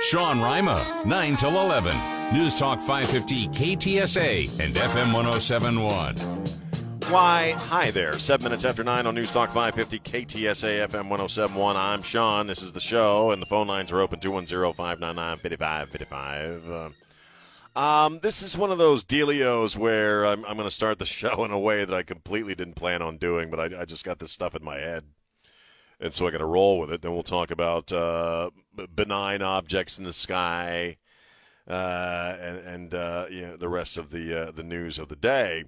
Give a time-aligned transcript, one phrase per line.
[0.00, 2.32] Sean Rima, 9 till 11.
[2.32, 6.16] News Talk 550 KTSA and FM 1071.
[7.12, 8.16] Why, hi there.
[8.18, 11.76] Seven minutes after nine on News Talk 550 KTSA FM 1071.
[11.76, 12.46] I'm Sean.
[12.46, 16.94] This is the show, and the phone lines are open 210 599 5555.
[17.74, 21.44] Um, this is one of those dealios where I'm, I'm going to start the show
[21.44, 24.20] in a way that I completely didn't plan on doing, but I, I just got
[24.20, 25.04] this stuff in my head.
[26.00, 27.02] And so I got to roll with it.
[27.02, 28.50] Then we'll talk about uh,
[28.94, 30.98] benign objects in the sky
[31.68, 35.16] uh, and, and uh, you know, the rest of the uh, the news of the
[35.16, 35.64] day.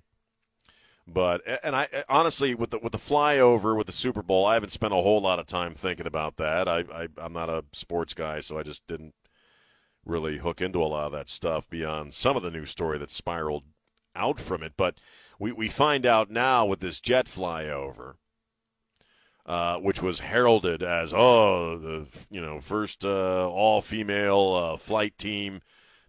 [1.07, 4.71] But and I honestly, with the with the flyover with the Super Bowl, I haven't
[4.71, 6.69] spent a whole lot of time thinking about that.
[6.69, 9.15] I, I I'm not a sports guy, so I just didn't
[10.05, 13.11] really hook into a lot of that stuff beyond some of the news story that
[13.11, 13.65] spiraled
[14.15, 14.75] out from it.
[14.77, 14.99] But
[15.39, 18.15] we we find out now with this jet flyover
[19.51, 25.19] uh, which was heralded as oh the you know first uh, all female uh, flight
[25.19, 25.61] team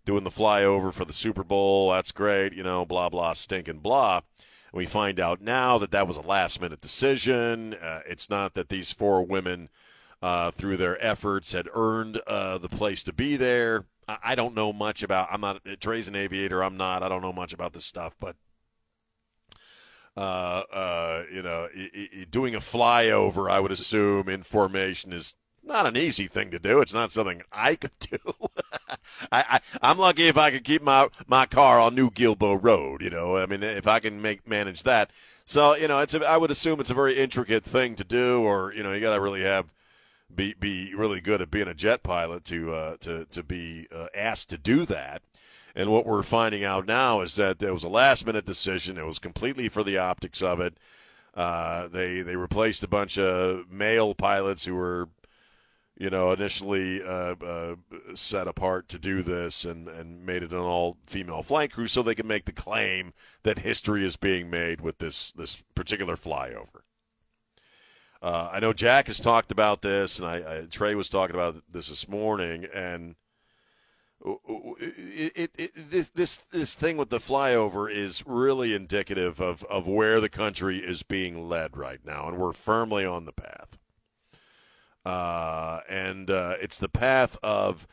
[0.06, 1.90] doing the flyover for the Super Bowl.
[1.90, 4.18] That's great, you know, blah blah stinking blah.
[4.18, 7.74] And we find out now that that was a last minute decision.
[7.74, 9.70] Uh, it's not that these four women,
[10.22, 13.86] uh, through their efforts, had earned the place to be there.
[14.08, 15.30] I, I don't know much about.
[15.32, 16.64] I'm not Trey's an aviator.
[16.64, 17.02] I'm not.
[17.02, 18.36] I don't know much about this stuff, but
[20.18, 21.68] uh, uh, you know,
[22.30, 26.82] doing a flyover, I would assume, in formation is not an easy thing to do.
[26.82, 28.18] It's not something I could do.
[29.32, 33.02] I, I, am lucky if I can keep my my car on New Gilbo Road.
[33.02, 35.12] You know, I mean, if I can make manage that.
[35.46, 38.42] So you know, it's a, I would assume it's a very intricate thing to do,
[38.42, 39.72] or you know, you got to really have
[40.34, 44.08] be be really good at being a jet pilot to uh, to to be uh,
[44.16, 45.22] asked to do that.
[45.76, 48.98] And what we're finding out now is that there was a last minute decision.
[48.98, 50.78] It was completely for the optics of it.
[51.34, 55.08] Uh, they they replaced a bunch of male pilots who were,
[55.98, 57.76] you know, initially uh, uh,
[58.16, 62.04] set apart to do this, and, and made it an all female flight crew, so
[62.04, 66.82] they can make the claim that history is being made with this this particular flyover.
[68.22, 71.64] Uh, I know Jack has talked about this, and I, I, Trey was talking about
[71.72, 73.16] this this morning, and
[74.24, 79.88] it, it, it, this this this thing with the flyover is really indicative of, of
[79.88, 83.80] where the country is being led right now, and we're firmly on the path.
[85.04, 87.88] Uh, and uh, it's the path of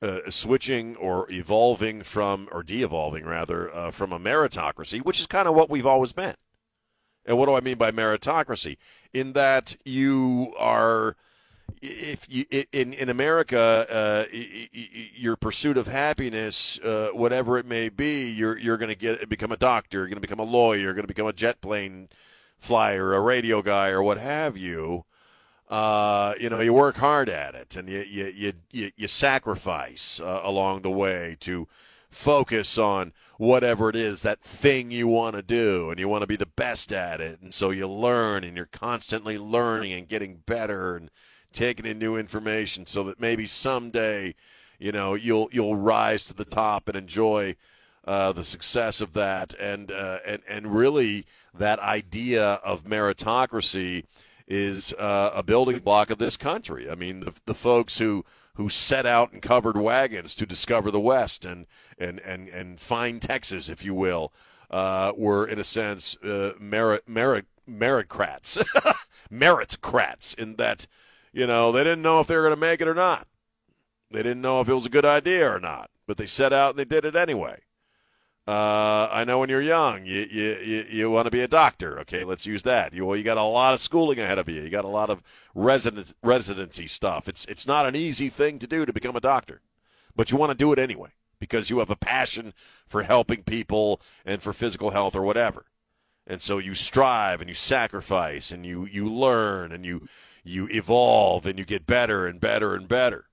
[0.00, 5.46] uh, switching or evolving from, or de-evolving rather, uh, from a meritocracy, which is kind
[5.46, 6.34] of what we've always been.
[7.26, 8.76] And what do I mean by meritocracy?
[9.12, 11.16] In that you are
[11.82, 18.30] if you in in America, uh, your pursuit of happiness, uh, whatever it may be,
[18.30, 20.94] you're you're going to get become a doctor, you're going to become a lawyer, you're
[20.94, 22.08] going to become a jet plane
[22.58, 25.04] flyer, a radio guy, or what have you.
[25.68, 30.20] Uh, you know, you work hard at it, and you you you you, you sacrifice
[30.20, 31.68] uh, along the way to
[32.10, 36.28] focus on whatever it is that thing you want to do and you want to
[36.28, 40.36] be the best at it and so you learn and you're constantly learning and getting
[40.46, 41.10] better and
[41.54, 44.34] taking in new information so that maybe someday,
[44.78, 47.56] you know, you'll you'll rise to the top and enjoy
[48.06, 54.04] uh, the success of that, and uh, and and really that idea of meritocracy
[54.46, 56.90] is uh, a building block of this country.
[56.90, 58.24] I mean, the, the folks who
[58.56, 61.66] who set out and covered wagons to discover the West and
[61.98, 64.32] and and and find Texas, if you will,
[64.70, 68.62] uh, were in a sense uh, merit merit meritocrats,
[69.32, 70.86] meritocrats in that
[71.34, 73.26] you know, they didn't know if they were going to make it or not.
[74.10, 76.70] They didn't know if it was a good idea or not, but they set out
[76.70, 77.60] and they did it anyway.
[78.46, 81.98] Uh, I know when you're young, you you, you, you want to be a doctor.
[82.00, 82.92] Okay, let's use that.
[82.92, 84.60] You well, you got a lot of schooling ahead of you.
[84.60, 85.22] You got a lot of
[85.54, 87.26] resident residency stuff.
[87.26, 89.62] It's it's not an easy thing to do to become a doctor,
[90.14, 91.10] but you want to do it anyway
[91.40, 92.52] because you have a passion
[92.86, 95.64] for helping people and for physical health or whatever.
[96.26, 100.06] And so you strive and you sacrifice and you you learn and you
[100.44, 103.26] you evolve and you get better and better and better.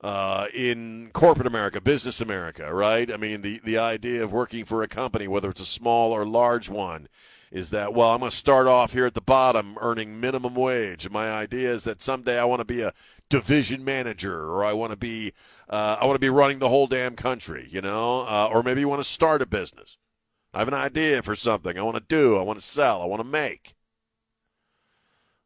[0.00, 3.12] uh, in corporate America, business America, right?
[3.12, 6.26] I mean, the, the idea of working for a company, whether it's a small or
[6.26, 7.08] large one,
[7.52, 11.08] is that, well, I'm going to start off here at the bottom earning minimum wage.
[11.08, 12.94] My idea is that someday I want to be a
[13.28, 15.32] division manager or I want to be,
[15.68, 18.80] uh, I want to be running the whole damn country, you know, uh, or maybe
[18.80, 19.98] you want to start a business.
[20.54, 23.06] I have an idea for something I want to do, I want to sell, I
[23.06, 23.74] want to make.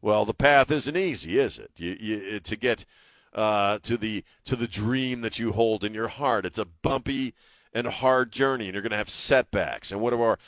[0.06, 1.72] Well, the path isn't easy, is it?
[1.78, 2.84] You, you, to get
[3.34, 7.34] uh, to the to the dream that you hold in your heart, it's a bumpy
[7.72, 9.90] and hard journey, and you're going to have setbacks.
[9.90, 10.38] And what are our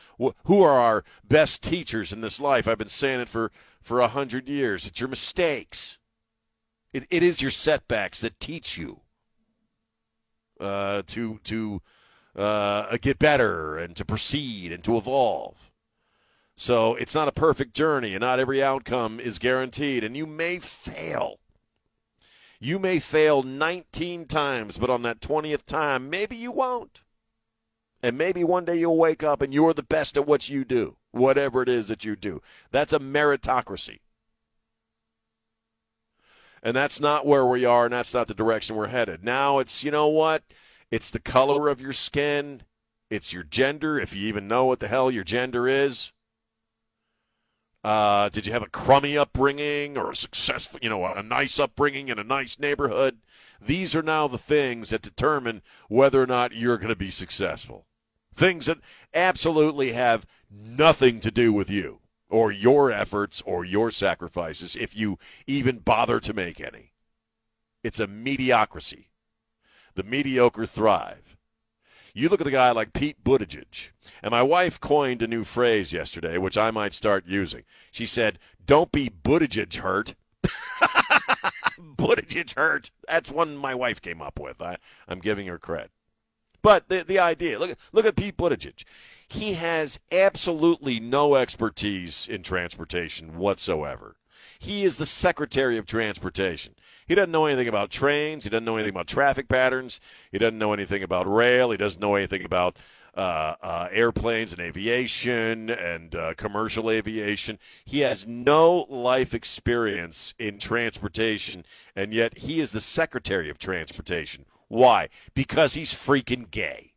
[0.45, 2.69] who are our best teachers in this life?
[2.69, 3.51] I've been saying it for
[3.83, 4.87] for a hundred years.
[4.87, 5.99] It's your mistakes.
[6.93, 9.01] It, it is your setbacks that teach you
[10.61, 11.83] uh, to to
[12.37, 15.73] uh, get better and to proceed and to evolve.
[16.61, 20.59] So it's not a perfect journey, and not every outcome is guaranteed, and you may
[20.59, 21.39] fail.
[22.59, 27.03] You may fail 19 times, but on that 20th time, maybe you won't.
[28.03, 30.97] And maybe one day you'll wake up and you're the best at what you do,
[31.13, 32.43] whatever it is that you do.
[32.73, 34.01] That's a meritocracy.
[36.61, 39.23] And that's not where we are, and that's not the direction we're headed.
[39.23, 40.43] Now it's, you know what?
[40.91, 42.63] It's the color of your skin,
[43.11, 46.11] it's your gender, if you even know what the hell your gender is.
[47.89, 52.11] Uh, did you have a crummy upbringing or a successful, you know, a nice upbringing
[52.11, 53.17] in a nice neighborhood?
[53.63, 57.87] These are now the things that determine whether or not you're going to be successful.
[58.31, 58.81] Things that
[59.15, 65.19] absolutely have nothing to do with you or your efforts or your sacrifices if you
[65.47, 66.93] even bother to make any.
[67.83, 69.09] It's a mediocrity.
[69.95, 71.38] The mediocre thrive.
[72.15, 73.91] You look at a guy like Pete Buttigieg,
[74.23, 77.65] and my wife coined a new phrase yesterday, which I might start using.
[77.91, 80.15] She said, Don't be Buttigieg hurt.
[81.79, 82.91] Buttigieg hurt.
[83.07, 84.61] That's one my wife came up with.
[84.61, 85.91] I, I'm giving her credit.
[86.63, 88.85] But the, the idea look, look at Pete Buttigieg.
[89.29, 94.17] He has absolutely no expertise in transportation whatsoever.
[94.59, 96.75] He is the Secretary of Transportation.
[97.09, 98.45] He doesn't know anything about trains.
[98.45, 99.99] He doesn't know anything about traffic patterns.
[100.31, 101.71] He doesn't know anything about rail.
[101.71, 102.77] He doesn't know anything about
[103.17, 107.59] uh, uh, airplanes and aviation and uh, commercial aviation.
[107.85, 111.65] He has no life experience in transportation,
[111.97, 114.45] and yet he is the Secretary of Transportation.
[114.69, 115.09] Why?
[115.35, 116.93] Because he's freaking gay.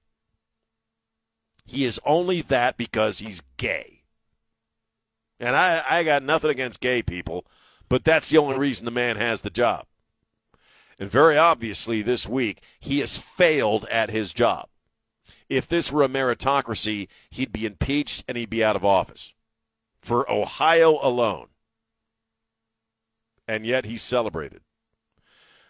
[1.65, 4.03] He is only that because he's gay.
[5.39, 7.45] And I, I got nothing against gay people,
[7.87, 9.85] but that's the only reason the man has the job.
[10.99, 14.67] And very obviously, this week, he has failed at his job.
[15.49, 19.33] If this were a meritocracy, he'd be impeached and he'd be out of office
[20.01, 21.47] for Ohio alone.
[23.47, 24.61] And yet he's celebrated.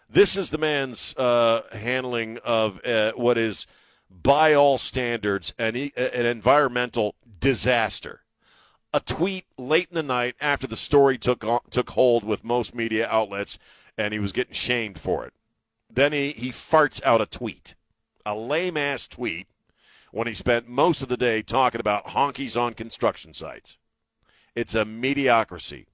[0.08, 3.66] This is the man's uh, handling of uh, what is,
[4.10, 8.20] by all standards, an, an environmental disaster.
[8.92, 13.08] A tweet late in the night after the story took took hold with most media
[13.10, 13.58] outlets,
[14.02, 15.32] and he was getting shamed for it.
[15.88, 17.74] Then he, he farts out a tweet,
[18.26, 19.46] a lame ass tweet,
[20.10, 23.78] when he spent most of the day talking about honkies on construction sites.
[24.54, 25.86] It's a mediocrity.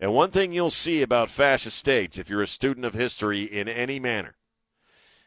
[0.00, 3.68] And one thing you'll see about fascist states, if you're a student of history in
[3.68, 4.34] any manner,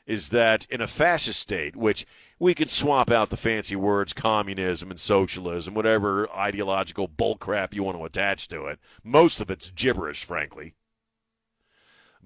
[0.05, 2.05] is that in a fascist state, which
[2.37, 7.97] we could swap out the fancy words communism and socialism, whatever ideological bullcrap you want
[7.97, 10.73] to attach to it, most of it's gibberish, frankly.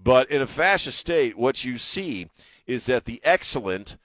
[0.04, 2.30] But in a fascist state, what you see
[2.68, 3.98] is that the excellent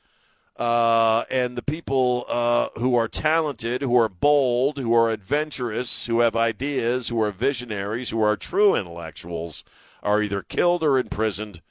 [0.56, 6.20] uh, and the people uh, who are talented, who are bold, who are adventurous, who
[6.20, 9.64] have ideas, who are visionaries, who are true intellectuals,
[10.02, 11.62] are either killed or imprisoned,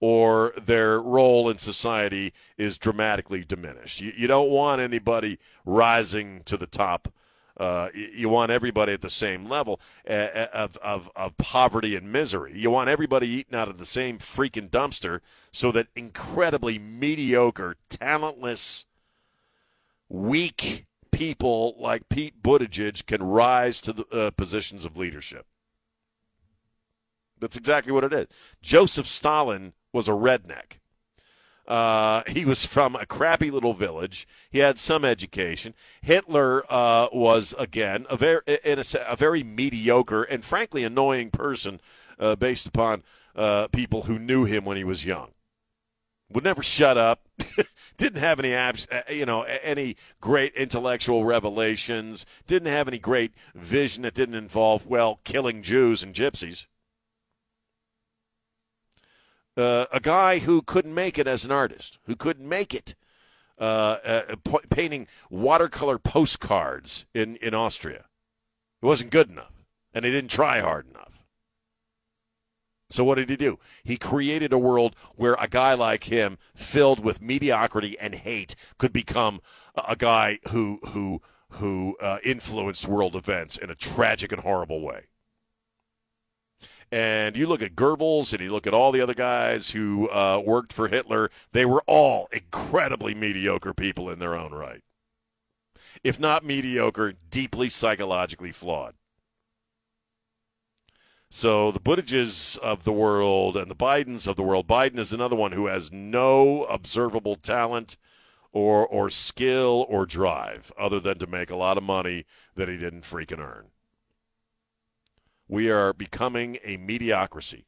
[0.00, 4.00] or their role in society is dramatically diminished.
[4.00, 7.10] You, you don't want anybody rising to the top
[7.56, 12.52] uh, you want everybody at the same level of, of, of poverty and misery.
[12.58, 15.20] You want everybody eating out of the same freaking dumpster
[15.52, 18.86] so that incredibly mediocre, talentless,
[20.08, 25.46] weak people like Pete Buttigieg can rise to the uh, positions of leadership.
[27.40, 28.26] That's exactly what it is.
[28.62, 30.78] Joseph Stalin was a redneck.
[31.66, 34.28] Uh, he was from a crappy little village.
[34.50, 35.74] He had some education.
[36.02, 41.80] Hitler uh, was again a very, a, a, very mediocre and frankly annoying person,
[42.18, 43.02] uh, based upon
[43.34, 45.30] uh, people who knew him when he was young.
[46.30, 47.28] Would never shut up.
[47.96, 52.26] didn't have any abs, uh, you know, any great intellectual revelations.
[52.46, 56.66] Didn't have any great vision that didn't involve well killing Jews and gypsies.
[59.56, 62.94] Uh, a guy who couldn't make it as an artist, who couldn't make it
[63.58, 68.06] uh, uh, p- painting watercolor postcards in, in Austria.
[68.82, 71.20] It wasn't good enough, and he didn't try hard enough.
[72.90, 73.58] So what did he do?
[73.82, 78.92] He created a world where a guy like him, filled with mediocrity and hate, could
[78.92, 79.40] become
[79.76, 85.06] a guy who who who uh, influenced world events in a tragic and horrible way.
[86.92, 90.42] And you look at Goebbels and you look at all the other guys who uh,
[90.44, 94.82] worked for Hitler, they were all incredibly mediocre people in their own right.
[96.02, 98.94] If not mediocre, deeply psychologically flawed.
[101.30, 105.34] So the Buttigiegs of the world and the Bidens of the world, Biden is another
[105.34, 107.96] one who has no observable talent
[108.52, 112.24] or or skill or drive other than to make a lot of money
[112.54, 113.66] that he didn't freaking earn.
[115.48, 117.66] We are becoming a mediocrity.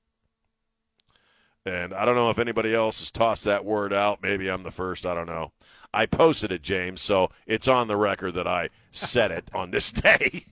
[1.64, 4.23] And I don't know if anybody else has tossed that word out.
[4.23, 5.04] Maybe I'm the first.
[5.04, 5.52] I don't know.
[5.92, 9.90] I posted it, James, so it's on the record that I said it on this
[9.92, 10.45] day.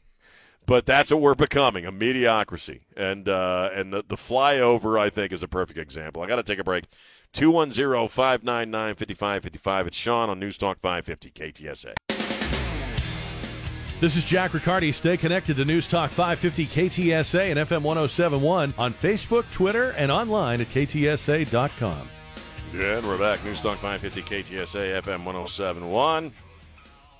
[0.66, 2.82] but that's what we're becoming a mediocrity.
[2.96, 6.22] And uh, and the, the flyover, I think, is a perfect example.
[6.22, 6.86] I got to take a break.
[7.32, 9.86] 210 599 5555.
[9.86, 12.13] It's Sean on News Talk 550 KTSA.
[14.04, 14.92] This is Jack Riccardi.
[14.92, 20.60] Stay connected to News Talk 550 KTSA and FM 1071 on Facebook, Twitter, and online
[20.60, 22.06] at ktsa.com.
[22.74, 23.42] Yeah, and we're back.
[23.46, 26.34] News Talk 550 KTSA FM 1071.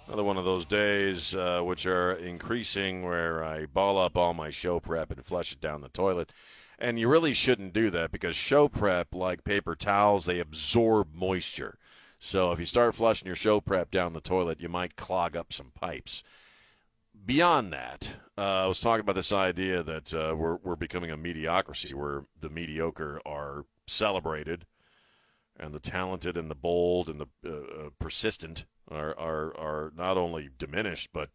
[0.08, 4.50] Another one of those days uh, which are increasing where I ball up all my
[4.50, 6.32] show prep and flush it down the toilet.
[6.78, 11.78] And you really shouldn't do that because show prep, like paper towels, they absorb moisture.
[12.18, 15.50] So if you start flushing your show prep down the toilet, you might clog up
[15.50, 16.22] some pipes
[17.24, 21.16] beyond that, uh, I was talking about this idea that uh, we're we're becoming a
[21.16, 24.66] mediocrity where the mediocre are celebrated,
[25.58, 30.16] and the talented and the bold and the uh, uh persistent are, are are not
[30.16, 31.30] only diminished but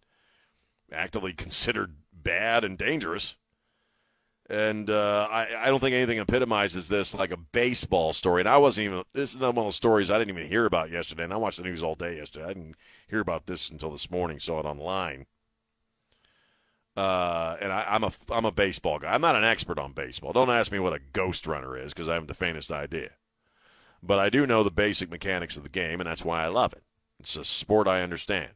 [0.92, 3.38] actively considered bad and dangerous.
[4.52, 8.42] And uh, I, I don't think anything epitomizes this like a baseball story.
[8.42, 10.66] And I wasn't even, this is not one of those stories I didn't even hear
[10.66, 11.24] about yesterday.
[11.24, 12.46] And I watched the news all day yesterday.
[12.46, 12.76] I didn't
[13.08, 15.28] hear about this until this morning, saw it online.
[17.00, 19.14] Uh, and I, am a I'm a baseball guy.
[19.14, 20.34] I'm not an expert on baseball.
[20.34, 23.12] Don't ask me what a ghost runner is because I haven't the faintest idea.
[24.04, 26.74] But I do know the basic mechanics of the game, and that's why I love
[26.74, 26.84] it.
[27.18, 28.50] It's a sport I understand.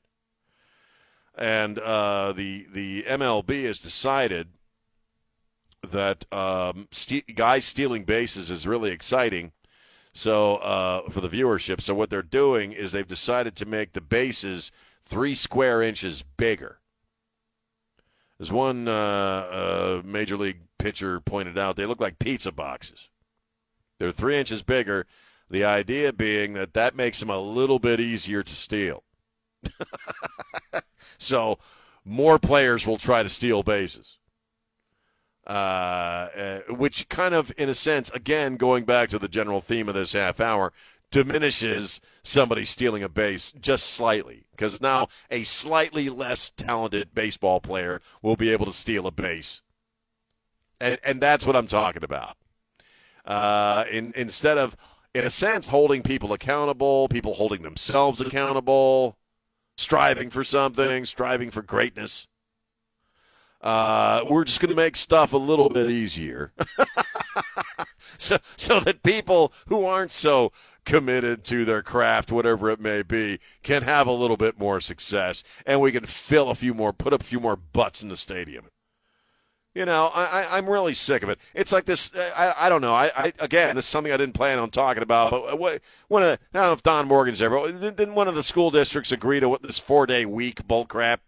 [1.37, 4.49] And uh, the the MLB has decided
[5.81, 9.53] that um, st- guys stealing bases is really exciting.
[10.11, 14.01] So uh, for the viewership, so what they're doing is they've decided to make the
[14.01, 14.69] bases
[15.05, 16.79] three square inches bigger.
[18.43, 23.07] As one uh, uh, major league pitcher pointed out, they look like pizza boxes.
[23.99, 25.07] They're three inches bigger.
[25.49, 29.03] The idea being that that makes them a little bit easier to steal.
[31.17, 31.57] so
[32.03, 34.17] more players will try to steal bases.
[35.47, 39.87] Uh, uh, which kind of, in a sense, again, going back to the general theme
[39.87, 40.73] of this half hour,
[41.13, 48.01] diminishes somebody stealing a base just slightly because now a slightly less talented baseball player
[48.23, 49.61] will be able to steal a base.
[50.81, 52.35] And, and that's what I'm talking about.
[53.25, 54.75] Uh, in, instead of,
[55.13, 59.15] in a sense, holding people accountable, people holding themselves accountable,
[59.77, 62.27] striving for something, striving for greatness.
[63.61, 66.51] Uh, we're just going to make stuff a little bit easier,
[68.17, 70.51] so so that people who aren't so
[70.85, 75.43] committed to their craft, whatever it may be, can have a little bit more success,
[75.65, 78.65] and we can fill a few more, put a few more butts in the stadium.
[79.73, 81.39] You know, I, am really sick of it.
[81.55, 82.13] It's like this.
[82.13, 82.93] Uh, I, I don't know.
[82.93, 85.31] I, I again, this is something I didn't plan on talking about.
[85.31, 88.27] But uh, what, one of, I don't know if Don Morgan's there, but didn't one
[88.27, 91.21] of the school districts agree to what this four day week bull crap?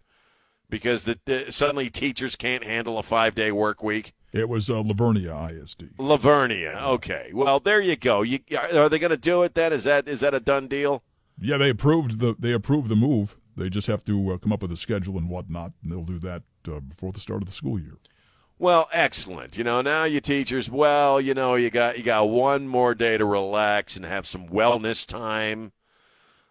[0.68, 4.12] because the, the, suddenly teachers can't handle a five day work week?
[4.36, 5.90] It was uh, La Vernia ISD.
[5.98, 6.82] La Vernia.
[6.82, 7.30] Okay.
[7.32, 8.22] Well, there you go.
[8.22, 8.40] You,
[8.74, 9.72] are they going to do it then?
[9.72, 11.02] Is that is that a done deal?
[11.38, 13.36] Yeah, they approved the they approved the move.
[13.56, 16.18] They just have to uh, come up with a schedule and whatnot, and they'll do
[16.20, 17.96] that uh, before the start of the school year.
[18.58, 19.56] Well, excellent.
[19.58, 23.18] You know, now you teachers, well, you know, you got you got one more day
[23.18, 25.72] to relax and have some wellness time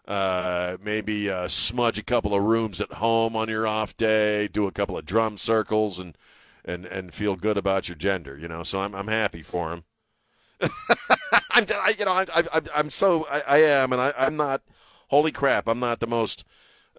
[0.07, 4.67] uh, maybe uh, smudge a couple of rooms at home on your off day, do
[4.67, 6.17] a couple of drum circles, and
[6.65, 8.37] and and feel good about your gender.
[8.37, 9.83] You know, so I'm I'm happy for him.
[11.51, 14.61] I'm I, you know I, I I'm so I, I am, and I, I'm not.
[15.09, 15.67] Holy crap!
[15.67, 16.43] I'm not the most.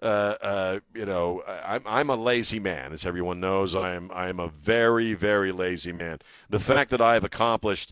[0.01, 3.75] Uh, uh, you know, I'm I'm a lazy man, as everyone knows.
[3.75, 6.19] I am I am a very very lazy man.
[6.49, 7.91] The fact that I have accomplished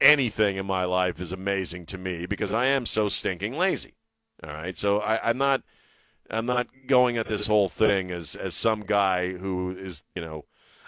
[0.00, 3.94] anything in my life is amazing to me because I am so stinking lazy.
[4.42, 5.62] All right, so I, I'm not
[6.28, 10.44] I'm not going at this whole thing as as some guy who is you know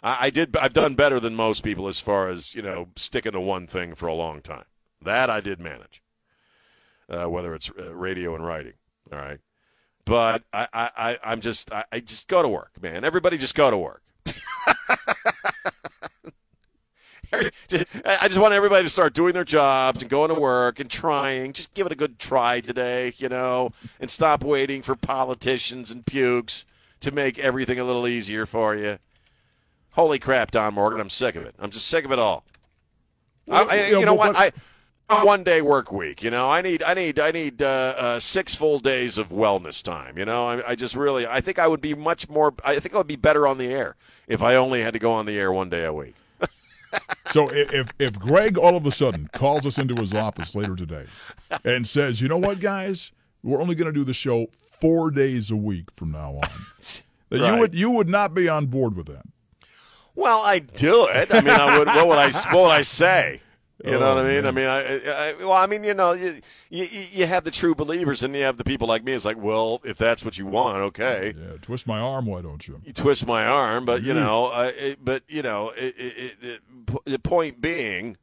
[0.07, 3.33] I, I did I've done better than most people as far as you know sticking
[3.33, 4.65] to one thing for a long time.
[5.03, 6.01] That I did manage,
[7.11, 8.75] uh, whether it's uh, radio and writing.
[9.13, 9.41] All right,
[10.05, 13.05] but I, I, I I'm just I, I just go to work, man.
[13.05, 14.03] Everybody just go to work.
[17.33, 21.53] I just want everybody to start doing their jobs and going to work and trying.
[21.53, 26.07] Just give it a good try today, you know, and stop waiting for politicians and
[26.07, 26.65] pukes
[27.01, 28.99] to make everything a little easier for you.
[29.97, 31.55] Holy crap, Don Morgan, I'm sick of it.
[31.59, 32.45] I'm just sick of it all.
[33.51, 34.37] I, I, you know what?
[34.37, 34.53] I
[35.25, 36.23] one day work week.
[36.23, 39.83] You know, I need, I need, I need uh, uh, six full days of wellness
[39.83, 40.19] time.
[40.19, 42.53] You know, I, I just really, I think I would be much more.
[42.63, 43.97] I think I would be better on the air
[44.29, 46.15] if I only had to go on the air one day a week.
[47.31, 51.07] so if if Greg all of a sudden calls us into his office later today
[51.65, 53.13] and says, "You know what, guys,
[53.43, 54.49] we're only going to do the show
[54.81, 56.49] four days a week from now on,"
[57.31, 57.55] that right.
[57.55, 59.25] you would you would not be on board with that.
[60.17, 61.33] Well, I do it.
[61.33, 61.87] I mean, I would.
[61.87, 62.31] What would I?
[62.53, 63.43] What would I say?
[63.85, 64.43] You know what I oh, mean?
[64.43, 64.47] Man.
[64.47, 67.75] I mean, I, I, well, I mean, you know, you, you you have the true
[67.75, 69.13] believers, and you have the people like me.
[69.13, 71.35] It's like, well, if that's what you want, okay.
[71.37, 72.81] Yeah, twist my arm, why don't you?
[72.85, 76.61] You twist my arm, but you know, uh, it, but you know, it, it,
[77.05, 78.17] the point being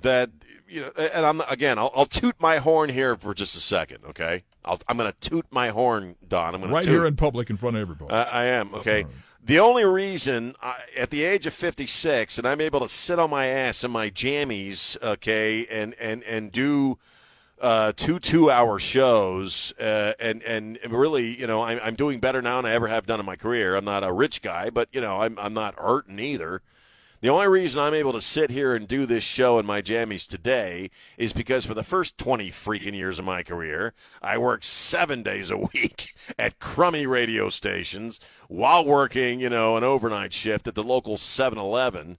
[0.00, 0.30] that
[0.66, 3.98] you know, and I'm again, I'll, I'll, toot my horn here for just a second,
[4.08, 4.44] okay?
[4.64, 6.54] i am going to toot my horn, Don.
[6.54, 6.92] I'm going right toot.
[6.92, 8.12] here in public in front of everybody.
[8.12, 9.04] I am okay.
[9.46, 13.28] The only reason, I, at the age of 56, and I'm able to sit on
[13.28, 16.96] my ass in my jammies, okay, and and and do
[17.60, 22.56] uh, two two-hour shows, uh, and and really, you know, I'm, I'm doing better now
[22.56, 23.76] than I ever have done in my career.
[23.76, 26.62] I'm not a rich guy, but you know, I'm I'm not hurting either.
[27.24, 30.26] The only reason I'm able to sit here and do this show in my jammies
[30.26, 35.22] today is because for the first 20 freaking years of my career, I worked seven
[35.22, 40.74] days a week at crummy radio stations while working, you know, an overnight shift at
[40.74, 42.18] the local 7 Eleven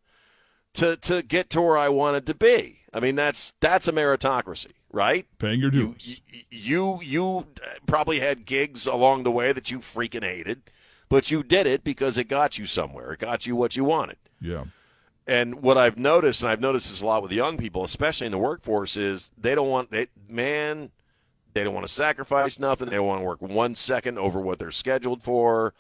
[0.74, 2.80] to, to get to where I wanted to be.
[2.92, 5.28] I mean, that's that's a meritocracy, right?
[5.38, 6.20] Paying your dues.
[6.32, 7.48] You, you, you
[7.86, 10.64] probably had gigs along the way that you freaking hated,
[11.10, 13.14] but you did it because it got you somewhere.
[13.14, 14.18] It got you what you wanted.
[14.42, 14.64] Yeah.
[15.28, 18.32] And what I've noticed, and I've noticed this a lot with young people, especially in
[18.32, 20.92] the workforce, is they don't want they man,
[21.54, 22.90] they don't want to sacrifice nothing.
[22.90, 25.74] They don't want to work one second over what they're scheduled for.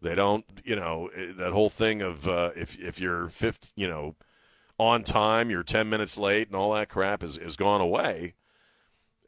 [0.00, 3.88] They don't, you know, eh, that whole thing of uh, if if you're fifth, you
[3.88, 4.16] know,
[4.78, 8.34] on time, you're ten minutes late, and all that crap is is gone away.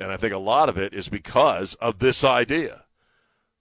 [0.01, 2.87] And I think a lot of it is because of this idea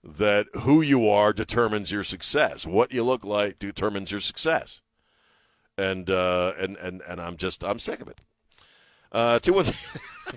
[0.02, 2.66] that who you are determines your success.
[2.66, 4.80] What you look like determines your success
[5.80, 8.20] and uh, and and and I'm just I'm sick of it.
[9.12, 9.72] Uh, two ones.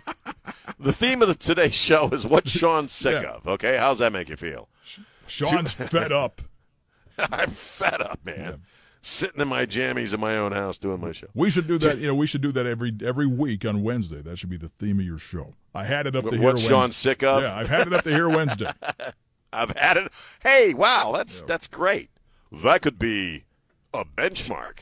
[0.79, 3.31] the theme of the today's show is what Sean's sick yeah.
[3.31, 3.47] of.
[3.47, 4.69] Okay, how's that make you feel?
[5.27, 6.41] Sean's fed up.
[7.17, 8.39] I'm fed up, man.
[8.39, 8.55] Yeah.
[9.05, 11.27] Sitting in my jammies in my own house doing my show.
[11.33, 11.97] We should do that.
[11.97, 14.21] You know, we should do that every every week on Wednesday.
[14.21, 15.53] That should be the theme of your show.
[15.75, 16.43] I had it up to what, here.
[16.43, 17.43] What Sean's sick of?
[17.43, 18.71] Yeah, I've had it up to here Wednesday.
[19.53, 20.11] I've had it.
[20.41, 21.47] Hey, wow, that's yeah.
[21.47, 22.09] that's great.
[22.51, 23.43] That could be
[23.93, 24.79] a benchmark.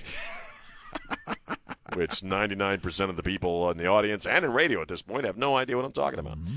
[1.95, 5.37] which 99% of the people in the audience and in radio at this point have
[5.37, 6.37] no idea what I'm talking about.
[6.37, 6.55] Mm-hmm.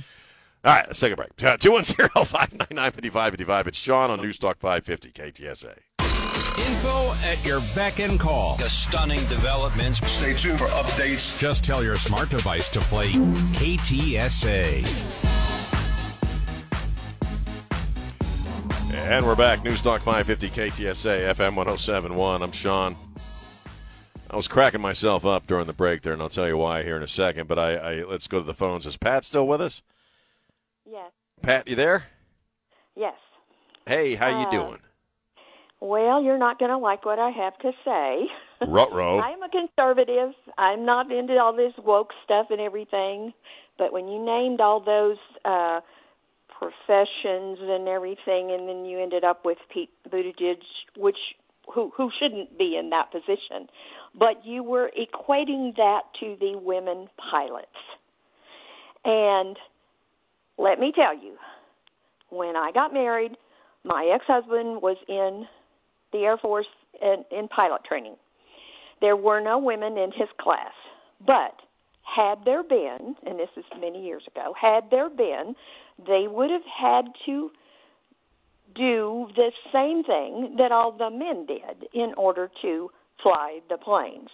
[0.64, 1.30] All right, let's take a break.
[1.42, 3.66] Uh, 210 599 5555.
[3.66, 5.76] It's Sean on Newstalk 550 KTSA.
[6.56, 8.56] Info at your beck and call.
[8.56, 9.98] The stunning developments.
[10.10, 11.38] Stay tuned for updates.
[11.38, 14.84] Just tell your smart device to play KTSA.
[18.94, 19.60] And we're back.
[19.60, 22.42] Newstalk 550 KTSA FM 1071.
[22.42, 22.96] I'm Sean.
[24.34, 26.96] I was cracking myself up during the break there, and I'll tell you why here
[26.96, 27.46] in a second.
[27.46, 28.84] But I, I let's go to the phones.
[28.84, 29.80] Is Pat still with us?
[30.84, 31.12] Yes.
[31.40, 32.06] Pat, you there?
[32.96, 33.14] Yes.
[33.86, 34.78] Hey, how you uh, doing?
[35.78, 38.26] Well, you're not going to like what I have to say.
[38.66, 39.20] Rutro.
[39.22, 40.32] I'm a conservative.
[40.58, 43.32] I'm not into all this woke stuff and everything.
[43.78, 45.78] But when you named all those uh,
[46.48, 50.56] professions and everything, and then you ended up with Pete Buttigieg,
[50.96, 51.18] which
[51.72, 53.68] who who shouldn't be in that position
[54.18, 57.66] but you were equating that to the women pilots.
[59.04, 59.56] And
[60.58, 61.36] let me tell you,
[62.30, 63.32] when I got married,
[63.84, 65.46] my ex-husband was in
[66.12, 66.66] the Air Force
[67.02, 68.16] in, in pilot training.
[69.00, 70.72] There were no women in his class,
[71.24, 71.60] but
[72.04, 75.54] had there been, and this is many years ago, had there been,
[76.06, 77.50] they would have had to
[78.74, 82.90] do the same thing that all the men did in order to
[83.22, 84.30] fly the planes.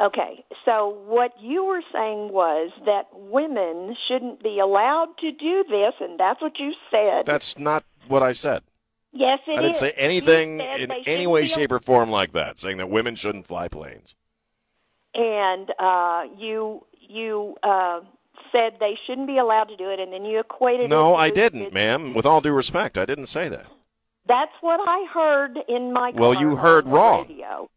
[0.00, 5.92] Okay, so what you were saying was that women shouldn't be allowed to do this,
[6.00, 7.26] and that's what you said.
[7.26, 8.62] That's not what I said.
[9.12, 9.78] yes, it I didn't is.
[9.78, 13.68] say anything in any way, shape, or form like that, saying that women shouldn't fly
[13.68, 14.14] planes.
[15.14, 18.00] and uh, you you uh,
[18.52, 20.88] said they shouldn't be allowed to do it, and then you equated.
[20.88, 22.14] No, I didn't, ma'am.
[22.14, 23.66] With all due respect, I didn't say that.
[24.26, 26.12] That's what I heard in my.
[26.14, 27.26] Well, you heard wrong.
[27.28, 27.70] Radio.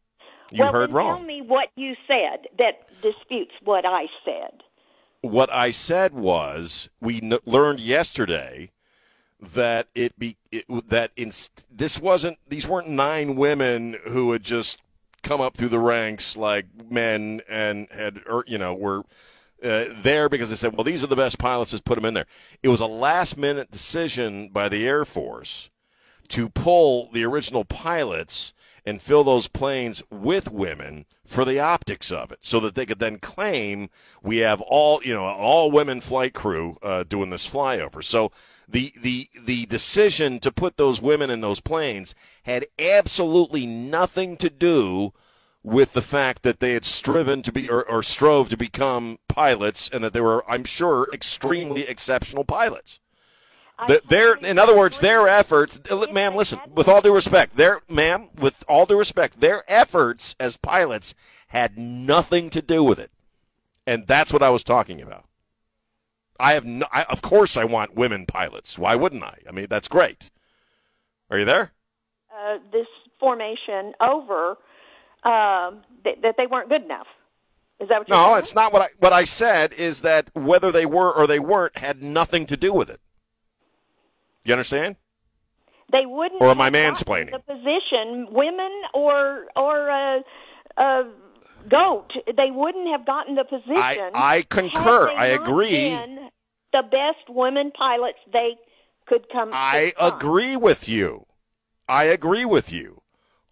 [0.52, 1.18] You well, heard wrong.
[1.18, 4.62] Tell me what you said that disputes what I said.
[5.22, 8.70] What I said was we n- learned yesterday
[9.40, 11.32] that it be it, that in,
[11.72, 14.80] this wasn't these weren't nine women who had just
[15.22, 19.04] come up through the ranks like men and had or you know were
[19.64, 22.14] uh, there because they said well these are the best pilots just put them in
[22.14, 22.26] there
[22.62, 25.70] it was a last minute decision by the air force
[26.30, 28.54] to pull the original pilots
[28.86, 33.00] and fill those planes with women for the optics of it, so that they could
[33.00, 33.90] then claim
[34.22, 38.04] we have all you know all women flight crew uh, doing this flyover.
[38.04, 38.32] So
[38.68, 44.50] the the the decision to put those women in those planes had absolutely nothing to
[44.50, 45.14] do
[45.64, 49.90] with the fact that they had striven to be or, or strove to become pilots
[49.92, 53.00] and that they were, I'm sure, extremely exceptional pilots.
[53.88, 55.80] The, their, in other words, their efforts,
[56.12, 60.58] ma'am, listen, with all due respect, their, ma'am, with all due respect, their efforts as
[60.58, 61.16] pilots
[61.48, 63.12] had nothing to do with it.
[63.86, 65.26] And that's what I was talking about.
[66.40, 68.78] I have no, I, of course I want women pilots.
[68.78, 69.40] Why wouldn't I?
[69.48, 70.32] I mean, that's great.
[71.30, 71.72] Are you there?
[72.36, 72.88] uh, this
[73.20, 74.52] formation over
[75.24, 77.08] um, that, that they weren't good enough.
[77.80, 78.40] Is that what you're No, saying?
[78.40, 81.78] it's not what I, what I said is that whether they were or they weren't
[81.78, 83.00] had nothing to do with it.
[84.46, 84.98] You understand?
[85.92, 86.42] They wouldn't.
[86.42, 87.32] Or am I mansplaining?
[87.32, 90.24] The position, women or or a,
[91.70, 93.78] goat, they wouldn't have gotten the position.
[93.78, 95.10] I- I concur.
[95.12, 95.70] I agree.
[95.72, 96.30] been
[96.72, 98.58] The best women pilots they
[99.06, 99.52] could come.
[99.54, 101.26] I agree with you.
[101.88, 103.02] I agree with you.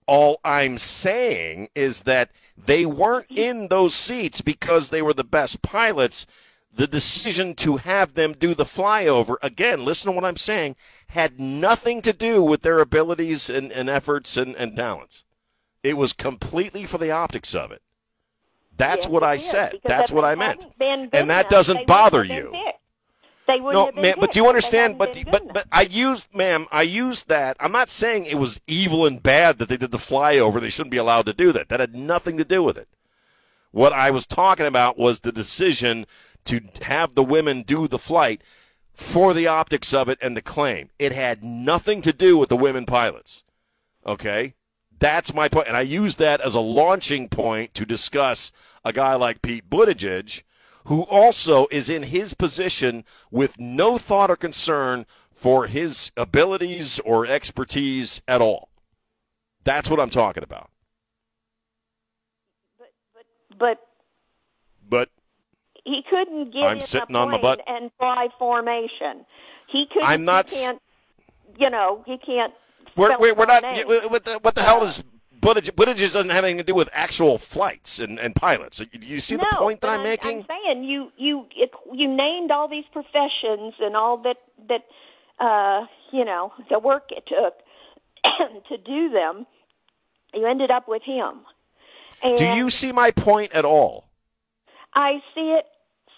[0.07, 5.61] All I'm saying is that they weren't in those seats because they were the best
[5.61, 6.25] pilots.
[6.73, 11.39] The decision to have them do the flyover, again, listen to what I'm saying, had
[11.39, 15.23] nothing to do with their abilities and, and efforts and, and talents.
[15.83, 17.81] It was completely for the optics of it.
[18.77, 19.79] That's Yes, what I said.
[19.83, 20.61] That's what I meant.
[20.63, 22.51] hadn't been good And that doesn't bother you.
[22.53, 22.77] picked.
[23.47, 24.97] They No, ma'am, but do you understand?
[24.97, 27.57] But good but but I used, ma'am, I used that.
[27.59, 30.61] I'm not saying it was evil and bad that they did the flyover.
[30.61, 31.67] They shouldn't be allowed to do that.
[31.69, 32.87] That had nothing to do with it.
[33.71, 36.05] What I was talking about was the decision
[36.45, 38.41] to have the women do the flight
[38.93, 40.89] for the optics of it and the claim.
[40.99, 43.43] It had nothing to do with the women pilots.
[44.05, 44.55] Okay?
[44.99, 45.67] That's my point.
[45.67, 48.51] And I use that as a launching point to discuss
[48.85, 50.43] a guy like Pete Buttigieg,
[50.85, 57.25] who also is in his position with no thought or concern for his abilities or
[57.25, 58.69] expertise at all.
[59.63, 60.69] That's what I'm talking about.
[62.77, 63.25] but
[63.57, 63.79] But
[65.83, 67.61] he couldn't get I'm in sitting on my butt.
[67.67, 69.25] and fly formation.
[69.71, 70.07] He couldn't.
[70.07, 70.81] I'm not He can't.
[71.57, 72.53] You know, he can't.
[72.95, 73.63] we're, we're, we're not.
[73.63, 73.85] name.
[73.87, 75.03] What the, what the hell is
[75.41, 75.71] Buttigieg?
[75.71, 78.77] Buttigieg doesn't have anything to do with actual flights and, and pilots.
[78.77, 80.39] Do you see the point that but I'm making?
[80.39, 81.45] I'm saying you you
[81.91, 84.37] you named all these professions and all that
[84.69, 84.85] that
[85.39, 87.55] uh, you know the work it took
[88.69, 89.45] to do them.
[90.33, 91.41] You ended up with him.
[92.23, 94.10] And do you see my point at all?
[94.93, 95.65] I see it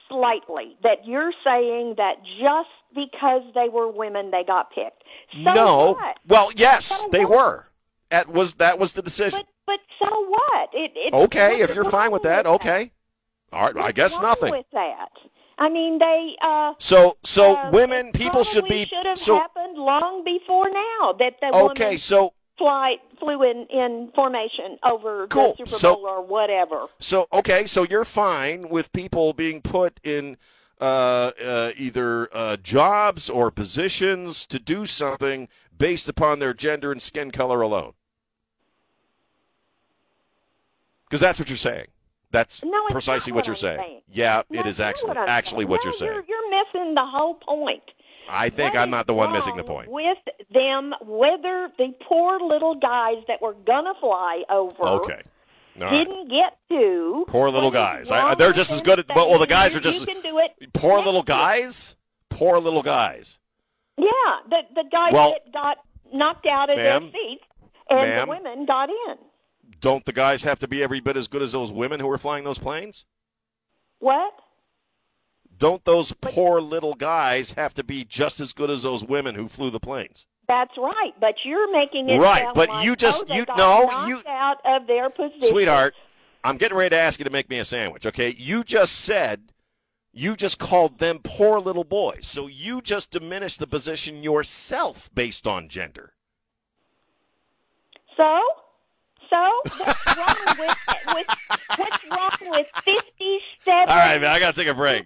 [0.09, 5.03] slightly that you're saying that just because they were women they got picked.
[5.43, 5.93] So no.
[5.93, 6.17] what?
[6.27, 7.37] Well, yes, So they what?
[7.37, 7.65] were.
[8.09, 9.39] That was that was the decision.
[9.39, 10.69] But but so what?
[10.73, 12.91] It, it okay, if you're fine with that, with okay.
[13.51, 14.51] All right, I guess nothing.
[14.51, 15.09] with that.
[15.57, 16.35] I mean, they.
[16.41, 21.13] Uh, So so uh, women, people should be should have so happened long before now
[21.19, 21.83] that the okay.
[21.85, 25.55] woman So fly flew in in formation over Cool.
[25.57, 26.87] the Super So- Bowl or whatever.
[26.99, 30.37] So okay, so you're fine with people being put in
[30.81, 37.01] uh, uh, either uh, jobs or positions to do something based upon their gender and
[37.01, 37.93] skin color alone,
[41.05, 41.87] because that's what you're saying.
[42.31, 43.79] That's No, precisely what what you're saying.
[43.79, 44.01] saying.
[44.11, 45.69] Yeah, it That's is actually what actually saying.
[45.69, 46.11] what no, you're saying.
[46.13, 47.83] You're, you're missing the whole point.
[48.29, 49.89] I think I'm not the one missing the point.
[49.91, 50.17] With
[50.51, 55.21] them, whether the poor little guys that were gonna fly over Okay.
[55.81, 55.91] All right.
[55.91, 57.25] didn't get to.
[57.27, 58.11] Poor little guys.
[58.11, 60.39] I- they're just as good at- well, well, the guys are just You can do
[60.39, 60.73] it.
[60.73, 61.95] Poor little guys.
[62.29, 63.39] Poor little guys.
[63.97, 64.05] Yeah,
[64.49, 65.77] the the guys Well, that got
[66.11, 67.43] knocked out of their seats,
[67.89, 69.17] and the women got in.
[69.79, 72.17] don't the guys have to be every bit as good as those women who are
[72.17, 73.05] flying those planes?
[73.99, 74.33] What?
[75.63, 79.47] Don't those poor little guys have to be just as good as those women who
[79.47, 80.25] flew the planes?
[80.45, 84.21] That's right, but you're making it Right, but like, you just- oh, you- no, you-
[84.27, 85.95] out of their position, Sweetheart,
[86.43, 88.35] I'm getting ready to ask you to make me a sandwich, okay?
[88.37, 89.53] You just said
[90.11, 92.27] you just called them poor little boys.
[92.27, 96.13] So you just diminished the position yourself based on gender.
[98.17, 98.41] So,
[99.33, 100.77] so what's wrong with,
[101.15, 101.27] with
[101.77, 103.89] what's wrong with fifty-seven?
[103.89, 105.05] All right, man, I got to take a break.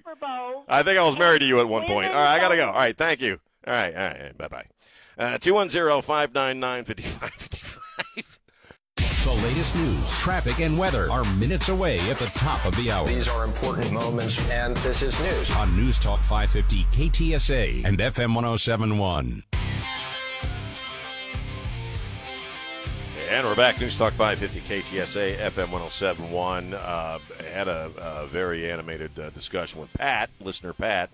[0.67, 2.07] I think I was married to you at one point.
[2.07, 2.67] All right, I got to go.
[2.67, 3.39] All right, thank you.
[3.65, 4.65] All right, all right, bye bye.
[5.17, 8.39] Uh, 210 599 5555.
[9.23, 13.05] The latest news, traffic, and weather are minutes away at the top of the hour.
[13.07, 15.51] These are important moments, and this is news.
[15.51, 19.43] on News Talk 550 KTSA and FM 1071.
[23.29, 23.81] And we're back.
[23.81, 26.73] News Talk 550 KTSA FM 1071.
[26.73, 27.19] Uh,
[27.51, 31.09] had a, a very animated uh, discussion with Pat, listener Pat,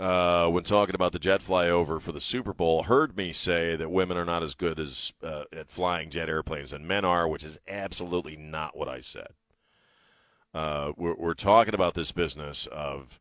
[0.00, 2.82] uh, when talking about the jet flyover for the Super Bowl.
[2.82, 6.70] Heard me say that women are not as good as uh, at flying jet airplanes
[6.70, 9.28] than men are, which is absolutely not what I said.
[10.52, 13.20] Uh, we're, we're talking about this business of,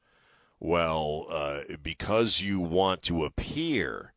[0.59, 4.14] well, uh, because you want to appear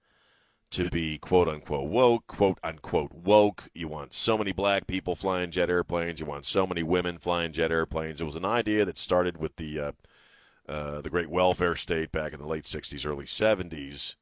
[0.71, 3.69] to be quote unquote woke, quote unquote woke.
[3.75, 6.21] You want so many black people flying jet airplanes.
[6.21, 8.21] You want so many women flying jet airplanes.
[8.21, 9.93] It was an idea that started with the uh,
[10.69, 14.17] uh, the great welfare state back in the late '60s, early '70s,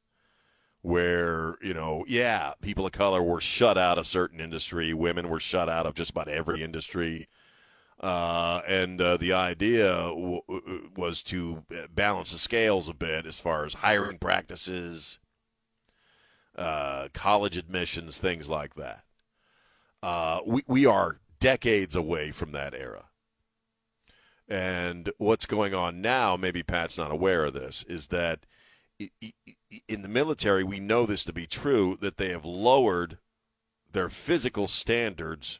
[0.81, 4.93] where you know, yeah, people of color were shut out of certain industry.
[4.93, 7.27] Women were shut out of just about every industry.
[7.99, 10.41] Uh, and uh, the idea w-
[10.95, 15.17] was to balance the scales a bit as far as hiring practices,
[16.57, 19.03] uh, college admissions, things like that.
[20.01, 23.05] Uh, we, we are decades away from that era.
[24.47, 28.45] And what's going on now, maybe Pat's not aware of this, is that
[29.87, 33.17] in the military, we know this to be true, that they have lowered
[33.91, 35.59] their physical standards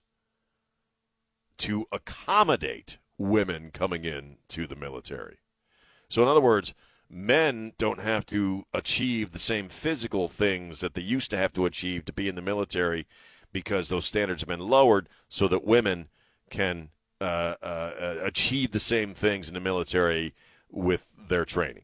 [1.58, 5.40] to accommodate women coming in to the military.
[6.10, 6.74] So, in other words,
[7.10, 11.66] men don't have to achieve the same physical things that they used to have to
[11.66, 13.08] achieve to be in the military
[13.52, 16.10] because those standards have been lowered so that women
[16.50, 16.90] can
[17.22, 20.34] uh, uh, achieve the same things in the military
[20.70, 21.84] with their training.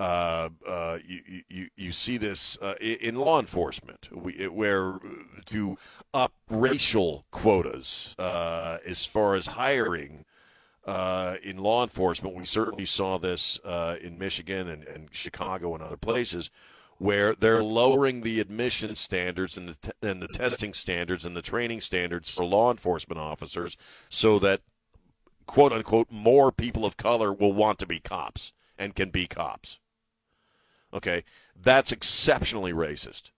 [0.00, 4.98] Uh, uh, you, you, you see this uh, in law enforcement, where
[5.46, 5.78] to
[6.12, 10.24] up racial quotas uh, as far as hiring
[10.84, 12.36] uh, in law enforcement.
[12.36, 16.50] We certainly saw this uh, in Michigan and, and Chicago and other places
[16.98, 21.80] where they're lowering the admission standards and the, and the testing standards and the training
[21.80, 23.76] standards for law enforcement officers
[24.08, 24.60] so that,
[25.46, 29.80] quote unquote, more people of color will want to be cops and can be cops.
[30.94, 31.24] Okay,
[31.60, 33.30] that's exceptionally racist.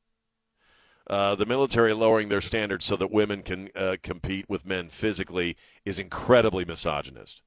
[1.07, 5.57] Uh, the military lowering their standards so that women can uh, compete with men physically
[5.85, 7.43] is incredibly misogynist.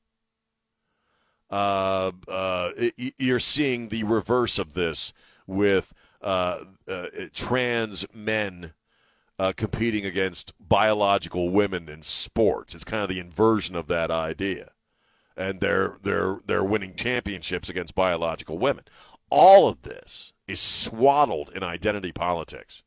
[1.50, 5.12] Uh, uh, y- you're seeing the reverse of this
[5.48, 8.74] with uh, uh, trans men
[9.39, 12.76] uh, competing against biological women in sports.
[12.76, 14.72] It's kind of the inversion of that idea,
[15.36, 18.84] and they're they're they're winning championships against biological women.
[19.30, 22.84] All of this is swaddled in identity politics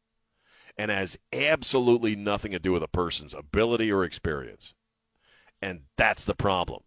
[0.81, 4.73] and has absolutely nothing to do with a person's ability or experience.
[5.61, 6.81] And that's the problem.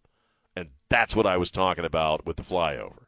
[0.56, 3.04] And that's what I was talking about with the flyover.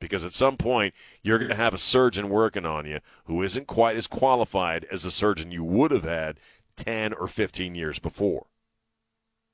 [0.00, 3.66] Because at some point, you're going to have a surgeon working on you who isn't
[3.66, 6.40] quite as qualified as the surgeon you would have had
[6.74, 8.46] 10 or 15 years before.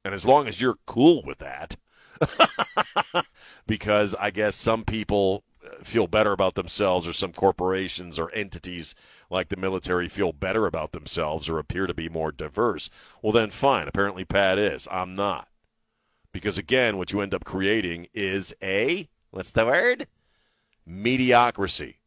[0.05, 1.75] And as long as you're cool with that,
[3.66, 5.42] because I guess some people
[5.83, 8.94] feel better about themselves, or some corporations or entities
[9.31, 12.90] like the military feel better about themselves or appear to be more diverse,
[13.22, 13.88] well, then fine.
[13.88, 14.87] Apparently, Pat is.
[14.90, 15.48] I'm not.
[16.33, 20.07] Because again, what you end up creating is a, what's the word?
[20.85, 22.00] Mediocrity.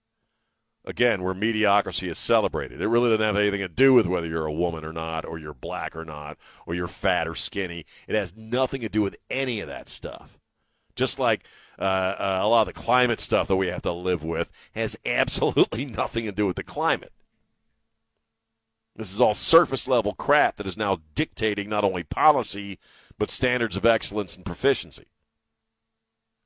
[0.86, 2.82] Again, where mediocrity is celebrated.
[2.82, 5.38] It really doesn't have anything to do with whether you're a woman or not, or
[5.38, 7.86] you're black or not, or you're fat or skinny.
[8.08, 10.39] It has nothing to do with any of that stuff
[11.00, 11.46] just like
[11.80, 15.00] uh, uh, a lot of the climate stuff that we have to live with has
[15.06, 17.14] absolutely nothing to do with the climate.
[18.96, 22.80] This is all surface level crap that is now dictating not only policy,
[23.18, 25.06] but standards of excellence and proficiency.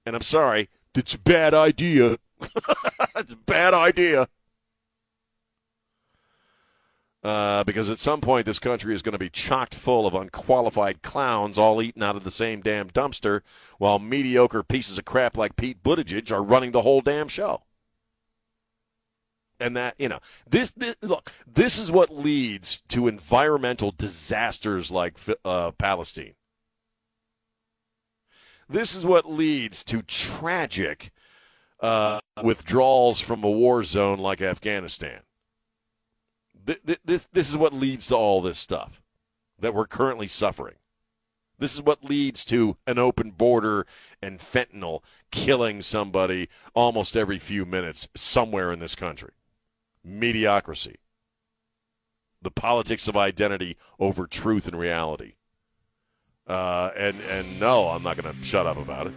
[0.05, 2.19] And I'm sorry, it's a bad idea.
[2.41, 4.27] it's a bad idea.
[7.23, 11.01] Uh, because at some point this country is going to be chocked full of unqualified
[11.01, 13.41] clowns all eating out of the same damn dumpster
[13.77, 17.63] while mediocre pieces of crap like Pete Buttigieg are running the whole damn show.
[19.57, 25.17] And that, you know, this, this look, this is what leads to environmental disasters like
[25.45, 26.33] uh, Palestine.
[28.67, 31.11] This is what leads to tragic
[31.79, 35.21] uh, withdrawals from a war zone like Afghanistan.
[36.65, 39.01] This, this is what leads to all this stuff
[39.59, 40.75] that we're currently suffering.
[41.59, 43.85] This is what leads to an open border
[44.21, 49.31] and fentanyl killing somebody almost every few minutes somewhere in this country.
[50.03, 50.97] Mediocrity.
[52.41, 55.35] The politics of identity over truth and reality.
[56.45, 59.13] Uh, and and no, I'm not going to shut up about it.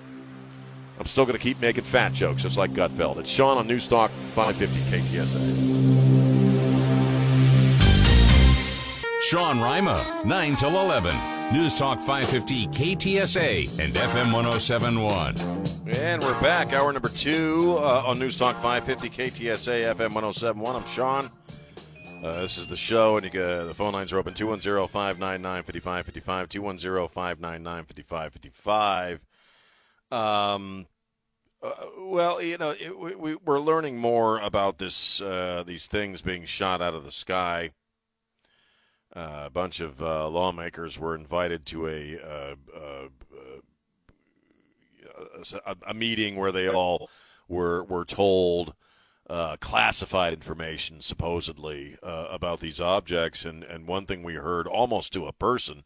[0.98, 3.18] I'm still going to keep making fat jokes, just like Gutfeld.
[3.18, 6.25] It's Sean on Newstalk 550 KTSA.
[9.26, 11.52] Sean Rima, 9 till 11.
[11.52, 15.36] News Talk 550 KTSA and FM 1071.
[15.88, 16.72] And we're back.
[16.72, 20.76] Hour number two uh, on News Talk 550 KTSA FM 1071.
[20.76, 21.30] I'm Sean.
[22.22, 25.64] Uh, this is the show, and you can, the phone lines are open 210 599
[25.64, 26.48] 5555.
[26.48, 29.26] 210 599 5555.
[30.12, 30.86] Um,
[31.64, 36.44] uh, well, you know, it, we, we're learning more about this uh, these things being
[36.44, 37.72] shot out of the sky.
[39.16, 42.54] Uh, a bunch of uh, lawmakers were invited to a, uh,
[45.64, 47.08] a, a meeting where they all
[47.48, 48.74] were were told
[49.30, 53.46] uh, classified information supposedly uh, about these objects.
[53.46, 55.84] And and one thing we heard almost to a person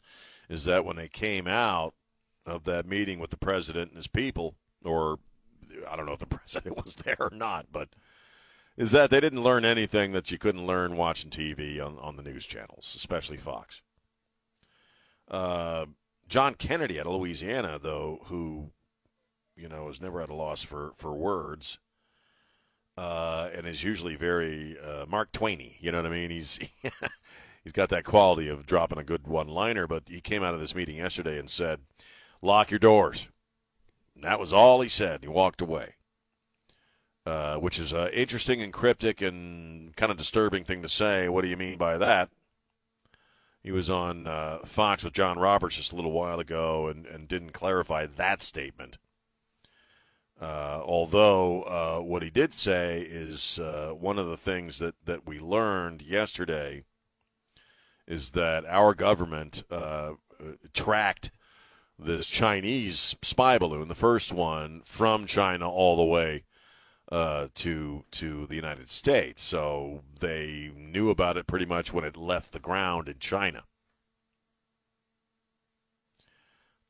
[0.48, 1.94] is that when they came out
[2.44, 5.18] of that meeting with the president and his people or
[5.88, 7.90] I don't know if the president was there or not but
[8.80, 12.22] is that they didn't learn anything that you couldn't learn watching TV on, on the
[12.22, 13.82] news channels, especially Fox.
[15.30, 15.84] Uh,
[16.28, 18.70] John Kennedy out of Louisiana, though, who
[19.54, 21.78] you know is never at a loss for for words,
[22.96, 25.74] uh, and is usually very uh, Mark Twainy.
[25.78, 26.30] You know what I mean?
[26.30, 26.58] He's
[27.62, 29.86] he's got that quality of dropping a good one liner.
[29.86, 31.80] But he came out of this meeting yesterday and said,
[32.40, 33.28] "Lock your doors."
[34.14, 35.20] And that was all he said.
[35.20, 35.96] He walked away.
[37.26, 41.28] Uh, which is an interesting and cryptic and kind of disturbing thing to say.
[41.28, 42.30] What do you mean by that?
[43.62, 47.28] He was on uh, Fox with John Roberts just a little while ago and, and
[47.28, 48.96] didn't clarify that statement.
[50.40, 55.26] Uh, although uh, what he did say is uh, one of the things that, that
[55.26, 56.84] we learned yesterday
[58.06, 59.62] is that our government
[60.72, 61.30] tracked
[61.98, 66.44] this Chinese spy balloon, the first one, from China all the way
[67.10, 69.42] uh, to to the United States.
[69.42, 73.64] So they knew about it pretty much when it left the ground in China.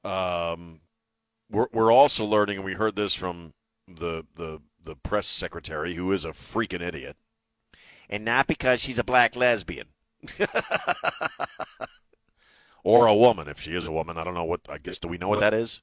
[0.04, 0.80] Um,
[1.50, 3.54] we're we're also learning, and we heard this from
[3.86, 7.16] the the the press secretary, who is a freaking idiot,
[8.08, 9.88] and not because she's a black lesbian.
[12.84, 14.18] or a woman, if she is a woman.
[14.18, 14.60] I don't know what.
[14.68, 15.80] I guess do we know what that is?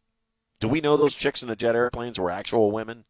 [0.59, 3.05] Do we know those chicks in the jet airplanes were actual women?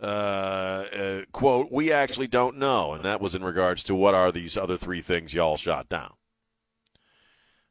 [0.00, 2.92] Uh, uh, quote, we actually don't know.
[2.92, 6.12] And that was in regards to what are these other three things y'all shot down.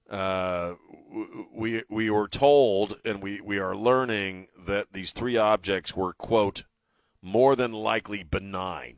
[0.09, 0.73] Uh,
[1.53, 6.63] we, we were told and we, we are learning that these three objects were, quote,
[7.21, 8.97] more than likely benign.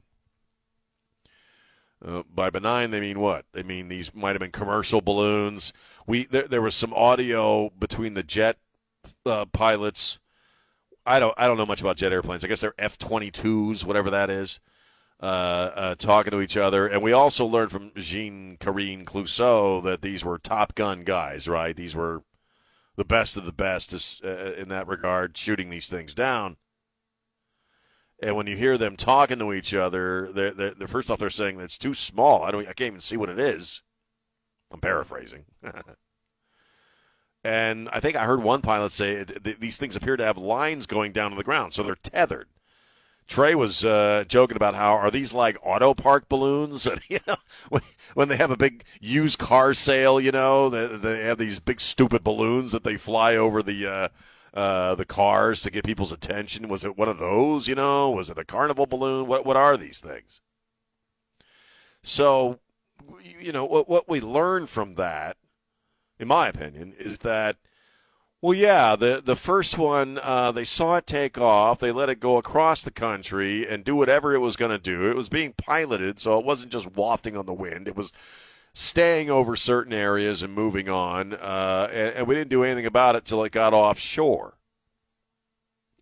[2.05, 3.45] Uh, by benign, they mean what?
[3.53, 5.73] They mean these might have been commercial balloons.
[6.05, 8.57] We there, there was some audio between the jet
[9.25, 10.19] uh, pilots
[11.07, 12.43] I don't I don't know much about jet airplanes.
[12.43, 14.59] I guess they're F twenty twos, whatever that is.
[15.19, 20.03] Uh, uh, talking to each other, and we also learned from Jean Carine Clouseau that
[20.03, 21.75] these were Top Gun guys, right?
[21.75, 22.21] These were
[22.97, 26.57] the best of the best uh, in that regard, shooting these things down.
[28.21, 31.29] And when you hear them talking to each other, they're, they're, they're first off they're
[31.29, 32.43] saying that it's too small.
[32.43, 33.81] I don't, I can't even see what it is.
[34.71, 35.45] I'm paraphrasing.
[37.47, 40.85] And I think I heard one pilot say th- these things appear to have lines
[40.85, 42.49] going down to the ground, so they're tethered.
[43.25, 46.89] Trey was uh, joking about how are these like auto park balloons?
[47.07, 47.37] you know,
[47.69, 47.83] when,
[48.15, 51.79] when, they have a big used car sale, you know, they, they have these big
[51.79, 54.07] stupid balloons that they fly over the uh,
[54.53, 56.67] uh, the cars to get people's attention.
[56.67, 57.69] Was it one of those?
[57.69, 59.25] You know, was it a carnival balloon?
[59.25, 60.41] What what are these things?
[62.03, 62.59] So,
[63.39, 65.37] you know, what what we learn from that
[66.19, 67.57] in my opinion, is that
[68.41, 71.79] Well, yeah, the the first one uh, they saw it take off.
[71.79, 75.09] They let it go across the country and do whatever it was going to do.
[75.09, 77.87] It was being piloted, so it wasn't just wafting on the wind.
[77.87, 78.11] It was
[78.77, 81.33] staying over certain areas and moving on.
[81.33, 84.55] Uh, and, and, we didn't do anything about it till it got offshore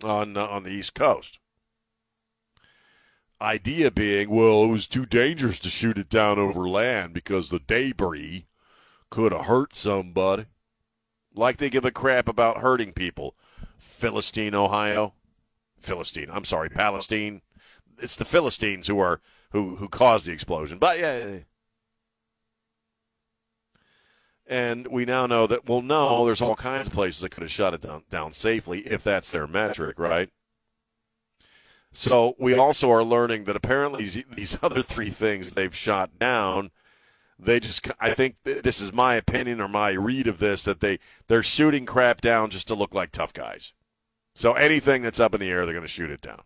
[0.03, 1.39] on uh, on the East Coast.
[3.41, 7.59] Idea being, well, it was too dangerous to shoot it down over land because the
[7.59, 8.45] debris
[9.15, 10.45] could have hurt somebody
[11.33, 13.33] like they give a crap about hurting people.
[13.77, 15.13] Philistine, Ohio.
[15.79, 16.27] Philistine.
[16.29, 17.41] I'm sorry, Palestine.
[17.97, 20.79] It's the Philistines who are who who caused the explosion.
[20.79, 21.37] But yeah.
[24.45, 27.51] And we now know that well, no, there's all kinds of places that could have
[27.51, 30.29] shut it down, down safely if that's their metric, right?
[31.93, 36.71] So we also are learning that apparently these, these other three things they've shot down
[37.37, 40.99] they just I think this is my opinion or my read of this that they
[41.27, 43.73] they're shooting crap down just to look like tough guys.
[44.33, 46.41] So anything that's up in the air, they're going to shoot it down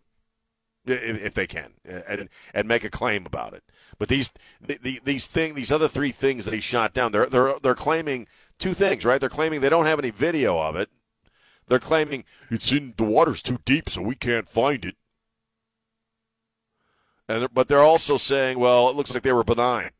[0.86, 3.62] if, they can and and make a claim about it.
[3.98, 7.74] But these the, these thing these other three things they shot down, they're they're they're
[7.74, 8.26] claiming
[8.58, 9.20] two things, right?
[9.20, 10.88] They're claiming they don't have any video of it.
[11.68, 14.96] They're claiming it's in the water's too deep, so we can't find it.
[17.28, 19.90] And but they're also saying, well, it looks like they were benign.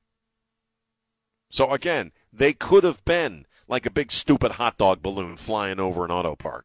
[1.50, 6.04] So again, they could have been like a big stupid hot dog balloon flying over
[6.04, 6.64] an auto park.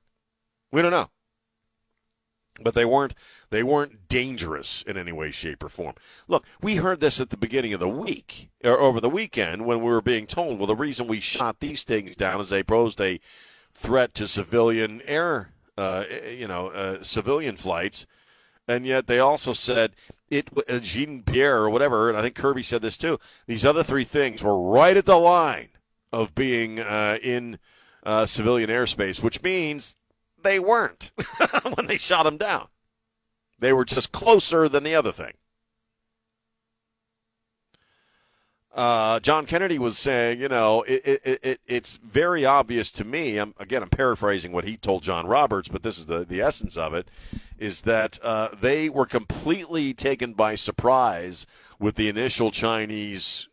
[0.72, 1.10] We don't know.
[2.62, 3.16] But they weren't
[3.50, 5.96] they weren't dangerous in any way, shape, or form.
[6.28, 9.80] Look, we heard this at the beginning of the week or over the weekend when
[9.80, 13.02] we were being told, well, the reason we shot these things down is they posed
[13.02, 13.20] a
[13.74, 18.06] threat to civilian air, uh, you know, uh, civilian flights,
[18.68, 19.94] and yet they also said
[20.30, 23.20] it uh, Jean Pierre or whatever, and I think Kirby said this too.
[23.48, 25.70] These other three things were right at the line
[26.12, 27.60] of being uh, in
[28.04, 29.96] uh, civilian airspace, which means
[30.42, 31.12] they weren't
[31.76, 32.68] when they shot them down.
[33.60, 35.34] They were just closer than the other thing.
[38.74, 43.38] Uh, John Kennedy was saying, you know, it, it, it, it's very obvious to me.
[43.38, 46.76] I'm, again, I'm paraphrasing what he told John Roberts, but this is the, the essence
[46.76, 47.08] of it
[47.58, 51.46] is that uh, they were completely taken by surprise
[51.80, 53.48] with the initial Chinese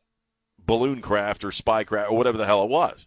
[0.59, 3.07] balloon craft or spy craft or whatever the hell it was.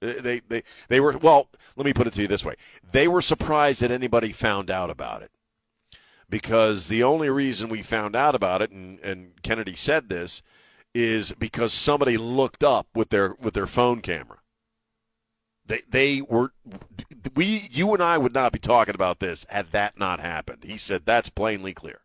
[0.00, 2.54] They, they, they were, well, let me put it to you this way.
[2.90, 5.30] They were surprised that anybody found out about it.
[6.28, 10.42] Because the only reason we found out about it, and, and Kennedy said this,
[10.94, 14.38] is because somebody looked up with their with their phone camera.
[15.70, 16.52] They they were
[17.36, 20.64] we you and I would not be talking about this had that not happened.
[20.64, 22.00] He said that's plainly clear.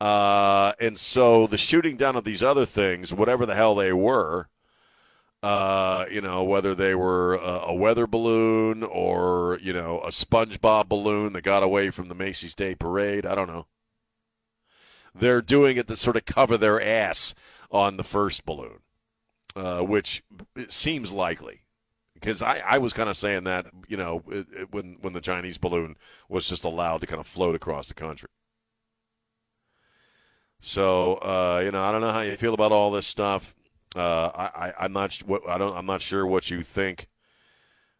[0.00, 4.48] Uh, and so the shooting down of these other things, whatever the hell they were,
[5.42, 10.88] uh, you know, whether they were a, a, weather balloon or you know a SpongeBob
[10.88, 13.66] balloon that got away from the Macy's Day Parade, I don't know.
[15.12, 17.34] They're doing it to sort of cover their ass
[17.72, 18.82] on the first balloon.
[19.58, 20.22] Uh, which
[20.68, 21.62] seems likely.
[22.14, 25.20] Because I, I was kind of saying that, you know, it, it, when when the
[25.20, 25.96] Chinese balloon
[26.28, 28.28] was just allowed to kind of float across the country.
[30.60, 33.56] So uh, you know, I don't know how you feel about all this stuff.
[33.96, 37.08] Uh, I, I am not I don't I'm not sure what you think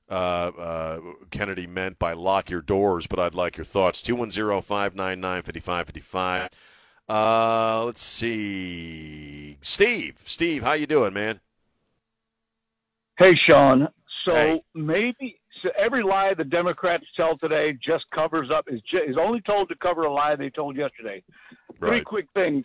[0.08, 1.00] uh, uh,
[1.32, 4.00] Kennedy meant by lock your doors, but I'd like your thoughts.
[4.02, 6.50] 210 599 5555.
[7.08, 10.20] Uh, let's see, Steve.
[10.24, 11.40] Steve, how you doing, man?
[13.18, 13.88] Hey, Sean.
[14.24, 14.62] So hey.
[14.74, 19.68] maybe so every lie the Democrats tell today just covers up is is only told
[19.70, 21.22] to cover a lie they told yesterday.
[21.80, 21.90] Right.
[21.90, 22.64] Three quick things.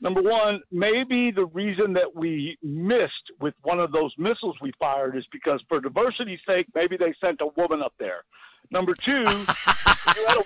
[0.00, 5.16] Number one, maybe the reason that we missed with one of those missiles we fired
[5.16, 8.24] is because, for diversity's sake, maybe they sent a woman up there.
[8.72, 10.44] Number two, you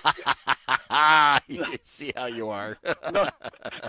[0.91, 1.41] a,
[1.83, 2.77] see how you are.
[3.11, 3.23] no,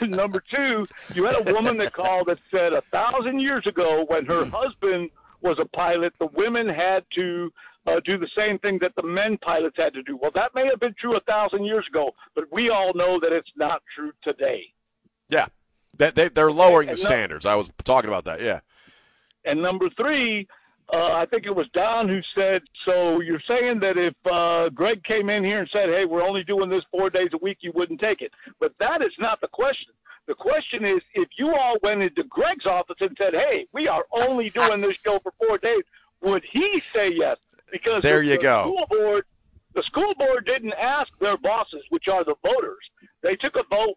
[0.06, 4.24] number two, you had a woman that called that said a thousand years ago when
[4.24, 4.50] her hmm.
[4.50, 5.10] husband
[5.42, 7.50] was a pilot, the women had to
[7.86, 10.18] uh, do the same thing that the men pilots had to do.
[10.20, 13.32] Well, that may have been true a thousand years ago, but we all know that
[13.32, 14.62] it's not true today.
[15.28, 15.46] Yeah,
[15.98, 17.46] that they, they're lowering and the standards.
[17.46, 18.40] I was talking about that.
[18.40, 18.60] Yeah.
[19.44, 20.46] And number three,
[20.92, 25.04] uh, I think it was Don who said, "So you're saying that if uh, Greg
[25.04, 27.72] came in here and said, "Hey, we're only doing this four days a week," you
[27.74, 29.92] wouldn't take it?" But that is not the question.
[30.28, 34.04] The question is, if you all went into Greg's office and said, "Hey, we are
[34.12, 35.82] only doing this show for four days,"
[36.20, 37.38] would he say yes?
[37.72, 38.62] Because there you the go.
[38.62, 39.24] School board,
[39.74, 42.84] the school board didn't ask their bosses, which are the voters.
[43.22, 43.96] They took a vote.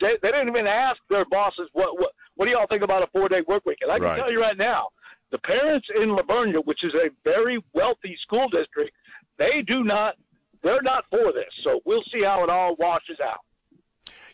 [0.00, 3.06] They, they didn't even ask their bosses what what what do y'all think about a
[3.06, 3.78] four day work week.
[3.80, 4.16] And I can right.
[4.18, 4.88] tell you right now,
[5.30, 8.92] the parents in La Vernia, which is a very wealthy school district,
[9.38, 10.16] they do not,
[10.62, 11.52] they're not for this.
[11.64, 13.40] So we'll see how it all washes out.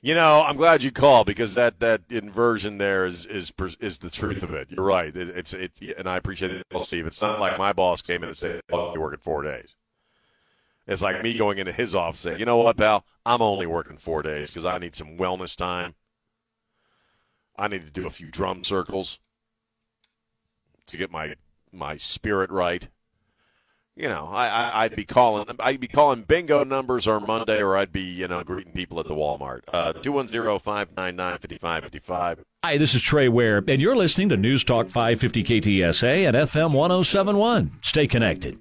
[0.03, 4.11] You know, I'm glad you called because that, that inversion there is is is the
[4.11, 4.69] truth of it.
[4.71, 5.15] You're right.
[5.15, 7.07] It, it's it, and I appreciate it, Steve.
[7.07, 9.75] It's not like my boss came in and said, "Oh, you're working four days."
[10.87, 13.05] It's like me going into his office saying, "You know what, pal?
[13.25, 15.95] I'm only working four days because I need some wellness time.
[17.57, 19.19] I need to do a few drum circles
[20.87, 21.35] to get my
[21.73, 22.89] my spirit right."
[23.97, 27.77] You know, I, I would be calling I'd be calling bingo numbers on Monday, or
[27.77, 29.63] I'd be you know greeting people at the Walmart.
[29.73, 32.45] Uh, two one zero five nine nine fifty five fifty five.
[32.63, 36.73] Hi, this is Trey Ware, and you're listening to News Talk 550 KTSA and FM
[36.73, 37.71] 1071.
[37.81, 38.59] Stay connected.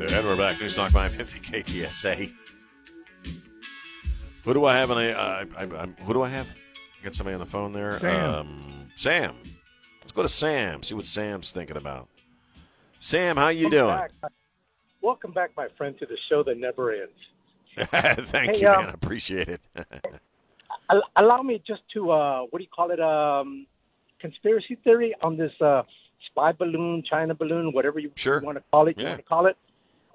[0.00, 0.58] And we're back.
[0.58, 2.32] News Talk 550 KTSA.
[4.44, 4.90] Who do I have?
[4.90, 6.46] In a, uh, I, I, who do I have?
[7.04, 7.92] Got somebody on the phone there.
[7.92, 8.34] Sam.
[8.34, 9.36] Um, Sam.
[10.00, 10.82] Let's go to Sam.
[10.82, 12.08] See what Sam's thinking about.
[12.98, 13.96] Sam, how you Welcome doing?
[13.96, 14.32] Back.
[15.00, 17.12] Welcome back, my friend, to the show that never ends.
[18.30, 18.88] Thank Hey, you, um, man.
[18.90, 19.60] I appreciate it.
[21.16, 23.66] Allow me just to, uh, what do you call it, um,
[24.20, 25.82] conspiracy theory on this uh,
[26.30, 28.40] spy balloon, China balloon, whatever you, Sure.
[28.40, 28.98] want to call it.
[28.98, 29.56] You want to call it.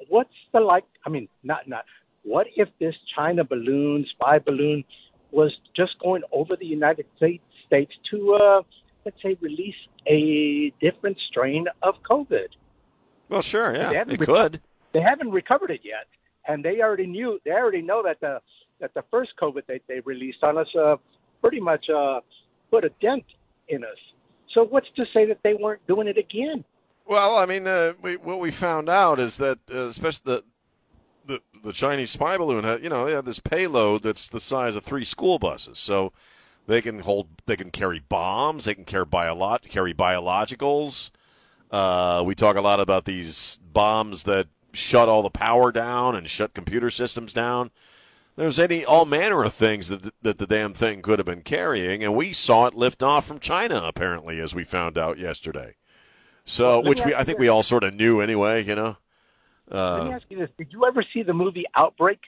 [0.10, 0.84] What's the like?
[1.06, 1.86] I mean, not not.
[2.24, 4.84] What if this China balloon, spy balloon,
[5.32, 8.62] was just going over the United States States to, uh,
[9.06, 9.76] let's say, release
[10.08, 12.48] a different strain of COVID?
[13.30, 14.62] Well, sure, yeah, They haven't it re- could.
[14.94, 16.08] they haven't recovered it yet,
[16.48, 17.40] and they already knew.
[17.46, 18.42] They already know that the
[18.80, 20.98] that the first COVID that they released on us uh,
[21.42, 22.20] pretty much uh,
[22.72, 23.24] put a dent
[23.70, 23.98] in us.
[24.54, 26.64] So what's to say that they weren't doing it again?
[27.06, 30.44] Well, I mean, uh, we, what we found out is that, uh, especially the,
[31.26, 34.76] the the Chinese spy balloon, had, you know, they had this payload that's the size
[34.76, 36.12] of three school buses, so
[36.68, 41.10] they can hold, they can carry bombs, they can carry biolo- carry biologicals.
[41.74, 46.30] Uh, we talk a lot about these bombs that shut all the power down and
[46.30, 47.72] shut computer systems down.
[48.36, 52.04] There's any all manner of things that that the damn thing could have been carrying,
[52.04, 55.76] and we saw it lift off from China apparently, as we found out yesterday.
[56.46, 58.98] So, Well, which we I think we all sort of knew anyway, you know.
[59.70, 62.20] Let me Uh, ask you this: Did you ever see the movie Outbreak?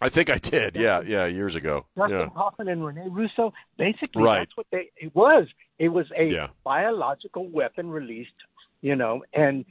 [0.00, 1.86] I think I did, yeah, yeah, years ago.
[1.96, 3.52] Dustin Yeah, Hoffman and Rene Russo.
[3.78, 4.38] Basically, Right.
[4.40, 5.46] that's what they it was.
[5.82, 6.46] It was a Yeah.
[6.62, 8.38] biological weapon released,
[8.82, 9.64] you know, and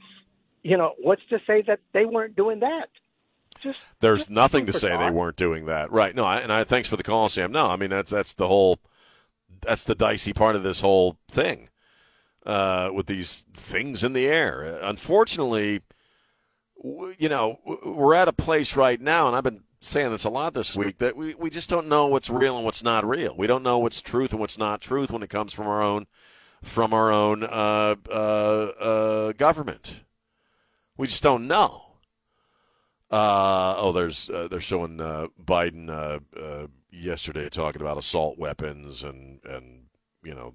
[0.62, 2.90] you know what's to say that they weren't doing that?
[3.62, 6.14] Just there's just nothing to say they weren't doing that, right?
[6.14, 7.50] No, I, and I thanks for the call, Sam.
[7.50, 8.78] No, I mean that's that's the whole
[9.62, 11.70] that's the dicey part of this whole thing
[12.44, 14.78] uh, with these things in the air.
[14.82, 15.80] Unfortunately,
[17.16, 20.54] you know, we're at a place right now, and I've been saying this a lot
[20.54, 23.34] this week that we, we just don't know what's real and what's not real.
[23.36, 26.06] We don't know what's truth and what's not truth when it comes from our own
[26.62, 30.02] from our own uh, uh, uh, government.
[30.96, 31.82] We just don't know.
[33.10, 36.20] Uh, oh, there's uh, they're showing uh, Biden
[36.90, 39.86] yesterday talking about assault weapons and and
[40.22, 40.54] you know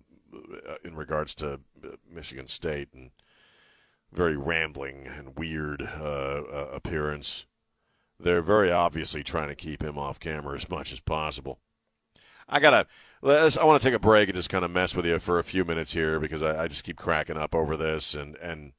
[0.83, 1.59] in regards to
[2.09, 3.11] Michigan State and
[4.13, 7.45] very rambling and weird appearance.
[8.19, 11.59] They're very obviously trying to keep him off camera as much as possible.
[12.49, 12.87] I gotta.
[13.23, 15.43] I want to take a break and just kind of mess with you for a
[15.43, 18.73] few minutes here because I, I just keep cracking up over this and and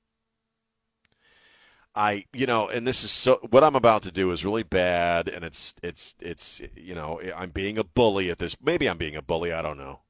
[1.99, 3.41] I, you know, and this is so.
[3.51, 7.51] What I'm about to do is really bad, and it's it's it's you know, I'm
[7.51, 8.57] being a bully at this.
[8.63, 9.53] Maybe I'm being a bully.
[9.53, 10.01] I don't know.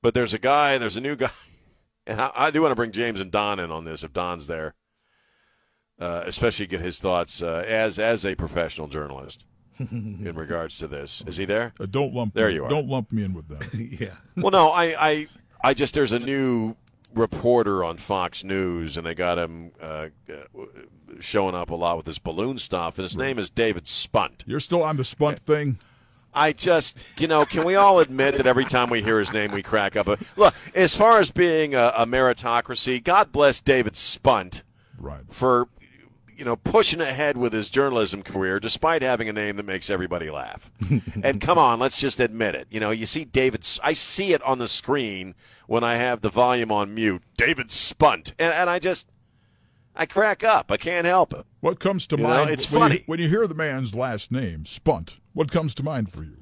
[0.00, 0.78] But there's a guy.
[0.78, 1.30] There's a new guy,
[2.06, 4.46] and I, I do want to bring James and Don in on this if Don's
[4.46, 4.74] there,
[5.98, 9.44] uh, especially get his thoughts uh, as as a professional journalist
[9.78, 11.22] in regards to this.
[11.26, 11.72] Is he there?
[11.80, 12.68] Uh, don't lump There me, you are.
[12.70, 13.60] Don't lump me in with them.
[14.00, 14.14] yeah.
[14.36, 15.26] Well, no, I, I,
[15.62, 16.76] I just there's a new
[17.14, 20.34] reporter on Fox News, and they got him uh, uh,
[21.20, 24.44] showing up a lot with this balloon stuff, and his name is David Spunt.
[24.46, 25.78] You're still on the spunt thing.
[26.34, 29.50] I just, you know, can we all admit that every time we hear his name,
[29.50, 30.06] we crack up?
[30.06, 34.62] A, look, as far as being a, a meritocracy, God bless David Spunt
[34.98, 35.22] Right.
[35.30, 35.68] for,
[36.38, 40.30] you know, pushing ahead with his journalism career despite having a name that makes everybody
[40.30, 40.70] laugh.
[41.22, 42.68] and come on, let's just admit it.
[42.70, 45.34] You know, you see David, I see it on the screen
[45.66, 47.22] when I have the volume on mute.
[47.36, 49.08] David Spunt, and, and I just,
[49.96, 50.70] I crack up.
[50.70, 51.44] I can't help it.
[51.60, 52.50] What comes to You know, mind?
[52.50, 52.94] it's when funny.
[52.96, 55.18] You, when you hear the man's last name, Spunt.
[55.32, 56.36] What comes to mind for you?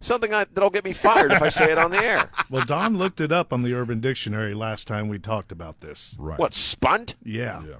[0.00, 2.30] Something I, that'll get me fired if I say it on the air.
[2.48, 6.16] Well, Don looked it up on the Urban Dictionary last time we talked about this.
[6.18, 6.38] Right.
[6.38, 7.16] What Spunt?
[7.24, 7.60] Yeah.
[7.66, 7.74] Yeah.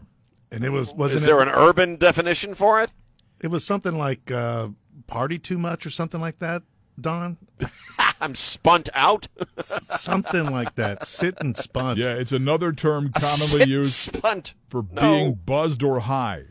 [0.51, 2.93] And it was wasn't Is there it, an urban definition for it?
[3.41, 4.69] it was something like uh,
[5.07, 6.63] party too much or something like that,
[7.01, 7.37] Don?
[8.21, 9.29] I'm spunt out.
[9.61, 11.07] Something like that.
[11.07, 11.99] Sit and spunt.
[11.99, 14.55] Yeah, it's another term commonly Sit used spunt.
[14.71, 15.01] for No.
[15.03, 16.45] being buzzed or high.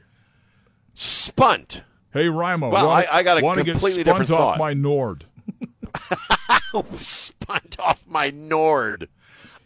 [0.93, 1.81] Spunt.
[2.13, 2.71] Hey, Rimo.
[2.71, 4.59] Well, wanna, I- I got a wanna completely get spunt different off thought.
[4.59, 5.25] my Nord.
[6.97, 9.09] spunt off my Nord.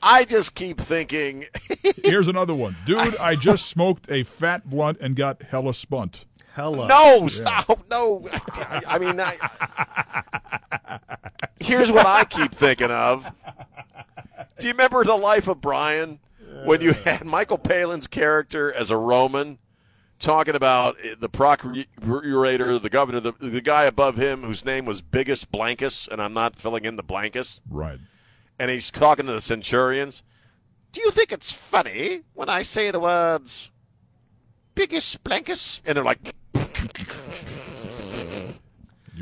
[0.01, 1.45] I just keep thinking.
[2.03, 2.75] Here's another one.
[2.85, 6.25] Dude, I just smoked a fat blunt and got hella spunt.
[6.53, 6.87] Hella.
[6.87, 7.85] No, stop.
[7.89, 8.25] No.
[8.53, 10.99] I, I mean, I,
[11.59, 13.31] here's what I keep thinking of.
[14.57, 16.19] Do you remember The Life of Brian?
[16.65, 19.59] When you had Michael Palin's character as a Roman
[20.19, 25.45] talking about the procurator, the governor, the, the guy above him whose name was Biggus
[25.45, 27.59] Blankus, and I'm not filling in the Blankus.
[27.69, 27.99] Right.
[28.59, 30.21] And he's talking to the centurions.
[30.91, 33.71] Do you think it's funny when I say the words
[34.75, 35.81] Biggus Blankus?
[35.85, 36.19] And they're like,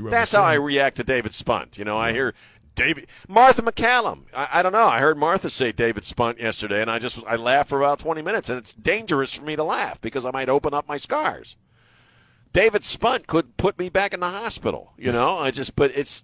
[0.09, 1.77] That's how I react to David Spunt.
[1.77, 2.33] You know, I hear
[2.75, 4.25] David Martha McCallum.
[4.33, 4.87] I, I don't know.
[4.87, 8.21] I heard Martha say David Spunt yesterday, and I just I laughed for about twenty
[8.21, 11.57] minutes, and it's dangerous for me to laugh because I might open up my scars.
[12.53, 14.93] David Spunt could put me back in the hospital.
[14.97, 16.23] You know, I just but it's.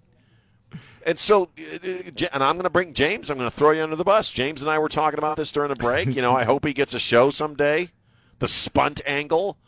[1.06, 3.30] And so, uh, Ja- and I'm going to bring James.
[3.30, 4.30] I'm going to throw you under the bus.
[4.30, 6.06] James and I were talking about this during the break.
[6.08, 7.90] You know, I hope he gets a show someday.
[8.38, 9.58] The Spunt angle,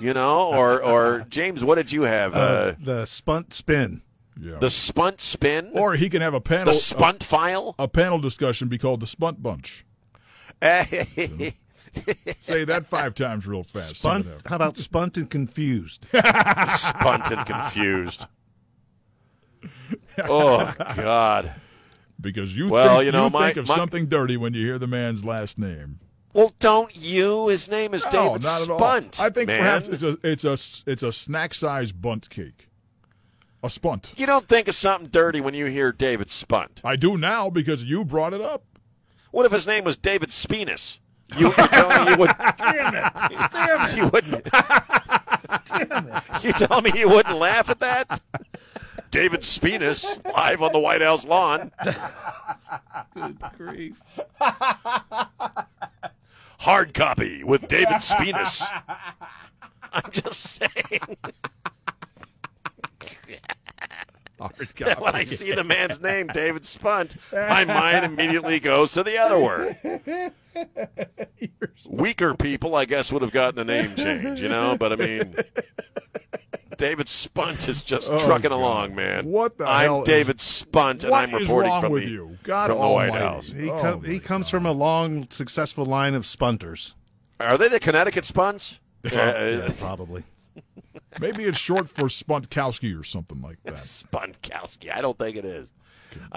[0.00, 2.34] you know, or or James, what did you have?
[2.34, 4.02] Uh, Uh, the spunt spin.
[4.40, 4.58] Yeah.
[4.58, 6.72] the Spunt spin, or he can have a panel.
[6.72, 7.74] the Spunt file.
[7.78, 9.84] A, a panel discussion be called the Spunt Bunch.
[12.40, 13.96] Say that five times real fast.
[13.96, 14.26] Spunt.
[14.46, 16.06] How about spunt and confused?
[16.10, 18.26] Spunt and confused.
[20.22, 21.52] Oh God.
[22.20, 24.78] Because you Well, think, you know, my- think of my- something dirty when you hear
[24.78, 25.98] the man's last name.
[26.32, 27.48] Well, don't you?
[27.48, 28.78] His name is No, David not at all.
[28.78, 29.20] Spunt.
[29.20, 29.58] I think man.
[29.60, 32.68] perhaps it's a it's a it's a snack size bunt cake,
[33.62, 34.14] a spunt.
[34.16, 36.80] you don't think of something dirty when you hear David Spunt.
[36.84, 38.64] I do now because you brought it up.
[39.30, 40.98] What if his name was David Spinas?
[41.36, 42.30] You, you tell me you would.
[42.58, 43.50] Damn it!
[43.50, 43.96] Damn it!
[43.96, 44.44] You wouldn't.
[45.66, 46.44] Damn it!
[46.44, 48.20] You tell me you wouldn't laugh at that?
[49.14, 51.70] David Spinas live on the White House lawn.
[53.14, 54.02] Good grief!
[56.58, 58.66] Hard copy with David Spinas.
[59.92, 61.16] I'm just saying.
[64.98, 69.38] when I see the man's name, David Spunt, my mind immediately goes to the other
[69.38, 69.76] word.
[71.86, 74.76] Weaker people, I guess, would have gotten a name change, you know.
[74.78, 75.36] But I mean,
[76.76, 78.56] David Spunt is just Oh, trucking God.
[78.56, 79.26] along, man.
[79.26, 82.10] What the I'm hell is- David Spunt, and What I'm reporting wrong from with the
[82.10, 82.38] you?
[82.42, 83.24] God from the White Almighty.
[83.24, 83.46] House.
[83.48, 86.94] He, Oh, co- my he comes from a long, successful line of spunters.
[87.40, 88.80] Are they the Connecticut Spunts?
[89.04, 89.18] Yeah,
[89.68, 90.24] Uh, probably.
[91.20, 93.74] Maybe it's short for Spuntkowski or something like that.
[93.82, 94.94] Spunkowski.
[94.94, 95.72] I don't think it is.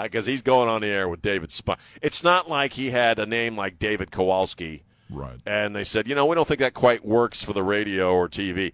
[0.02, 1.80] Because he's going on the air with David Spunt.
[2.02, 5.38] It's not like he had a name like David Kowalski, Right.
[5.46, 8.28] and they said, you know, we don't think that quite works for the radio or
[8.28, 8.74] TV.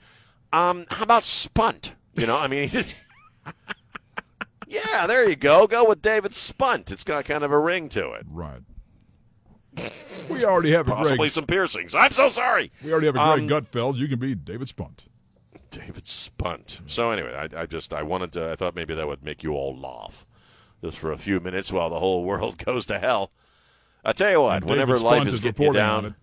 [0.54, 1.96] Um, how about Spunt?
[2.16, 2.96] You know, I mean, he just.
[4.68, 5.68] yeah, there you go.
[5.68, 6.92] Go with David Spunt.
[6.92, 8.26] It's got kind of a ring to it.
[8.30, 8.62] Right.
[10.30, 11.32] We already have a great Possibly Greg.
[11.32, 11.96] some piercings.
[11.96, 12.72] I'm so sorry.
[12.84, 13.96] We already have a Greg Um, Gutfeld.
[13.98, 15.06] You can be David Spunt.
[15.74, 16.82] David Spunt.
[16.86, 18.52] So anyway, I, I just I wanted to.
[18.52, 20.26] I thought maybe that would make you all laugh,
[20.84, 23.32] just for a few minutes while the whole world goes to hell.
[24.06, 26.16] I tell you what, And whenever David life Spunt is is getting you down,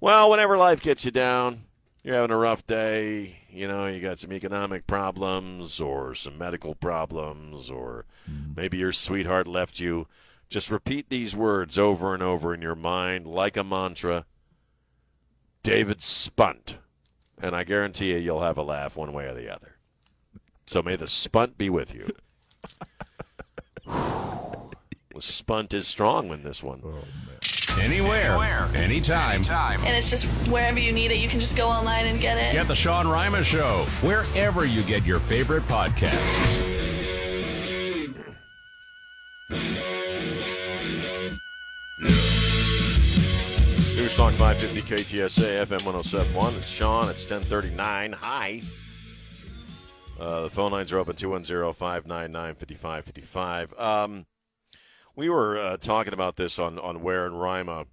[0.00, 1.62] well, whenever life gets you down,
[2.02, 3.38] you're having a rough day.
[3.50, 8.52] You know, you got some economic problems or some medical problems, or Mm-hmm.
[8.54, 10.06] maybe your sweetheart left you.
[10.48, 14.26] Just repeat these words over and over in your mind like a mantra.
[15.64, 16.78] David Spunt.
[17.42, 19.76] And I guarantee you, you'll have a laugh one way or the other.
[20.66, 22.08] So may the spunt be with you.
[23.86, 26.80] the spunt is strong in this one.
[26.84, 26.98] Oh,
[27.80, 29.42] anywhere, anywhere anytime.
[29.84, 32.52] And it's just wherever you need it, you can just go online and get it.
[32.52, 36.71] Get the Sean Rima Show wherever you get your favorite podcasts.
[44.92, 46.54] KTSA FM 1071.
[46.56, 47.08] It's Sean.
[47.08, 48.12] It's 1039.
[48.12, 48.60] Hi.
[50.20, 53.72] Uh, the phone lines are open 210 599 5555.
[53.80, 54.26] Um,
[55.16, 57.86] We were uh, talking about this on, on Ware and Rima,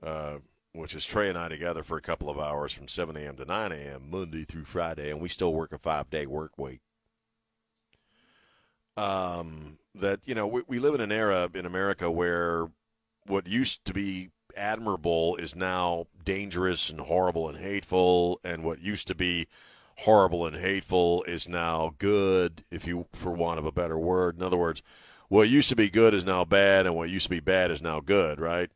[0.00, 0.36] uh,
[0.72, 3.34] which is Trey and I together for a couple of hours from 7 a.m.
[3.34, 4.08] to 9 a.m.
[4.08, 6.82] Monday through Friday, and we still work a five day work week.
[8.96, 12.68] Um, that, you know, we, we live in an era in America where
[13.26, 19.06] what used to be admirable is now dangerous and horrible and hateful, and what used
[19.08, 19.46] to be
[19.98, 24.36] horrible and hateful is now good, if you, for want of a better word.
[24.36, 24.82] In other words,
[25.28, 27.82] what used to be good is now bad, and what used to be bad is
[27.82, 28.70] now good, right?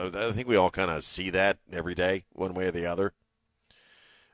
[0.00, 3.12] I think we all kind of see that every day, one way or the other.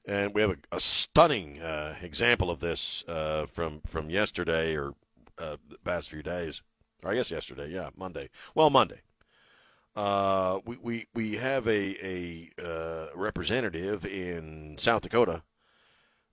[0.07, 4.95] And we have a, a stunning uh, example of this uh, from from yesterday or
[5.38, 6.62] uh, the past few days,
[7.05, 8.30] or I guess yesterday, yeah, Monday.
[8.55, 9.03] Well, Monday.
[9.95, 15.43] Uh, we, we we have a a uh, representative in South Dakota,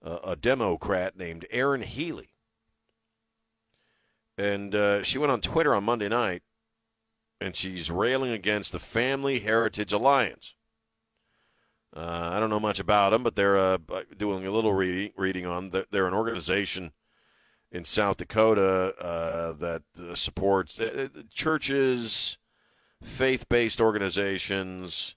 [0.03, 2.29] uh, a Democrat named Erin Healy,
[4.37, 6.41] and uh, she went on Twitter on Monday night,
[7.41, 10.53] and she's railing against the Family Heritage Alliance.
[11.93, 13.77] Uh, I don't know much about them, but they're
[14.17, 15.71] doing a little reading reading on.
[15.71, 16.93] The, they're an organization
[17.73, 18.95] in South Dakota
[19.59, 19.83] that
[20.17, 20.79] supports
[21.33, 22.38] churches,
[23.01, 25.15] faith-based organizations,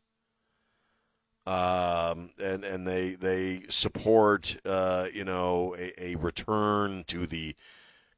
[1.46, 7.56] um, and and they they support uh, you know a, a return to the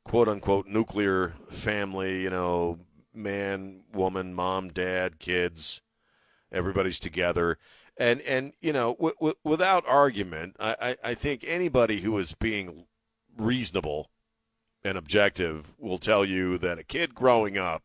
[0.04, 2.22] quote unquote nuclear family.
[2.22, 2.78] You know,
[3.14, 5.80] man, woman, mom, dad, kids,
[6.52, 7.58] everybody's together
[7.96, 12.34] and and you know w- w- without argument I, I, I think anybody who is
[12.34, 12.86] being
[13.36, 14.10] reasonable
[14.84, 17.84] and objective will tell you that a kid growing up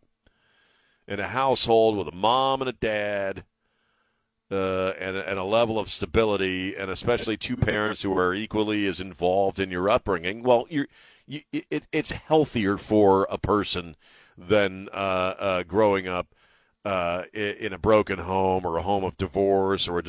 [1.10, 3.44] in a household with a mom and a dad
[4.52, 9.02] uh, and, and a level of stability and especially two parents who are equally as
[9.02, 10.44] involved in your upbringing.
[10.44, 10.88] Well you're
[11.26, 13.96] you, it, it's healthier for a person
[14.38, 16.34] than uh, uh, growing up
[16.86, 20.02] uh, in a broken home or a home of divorce or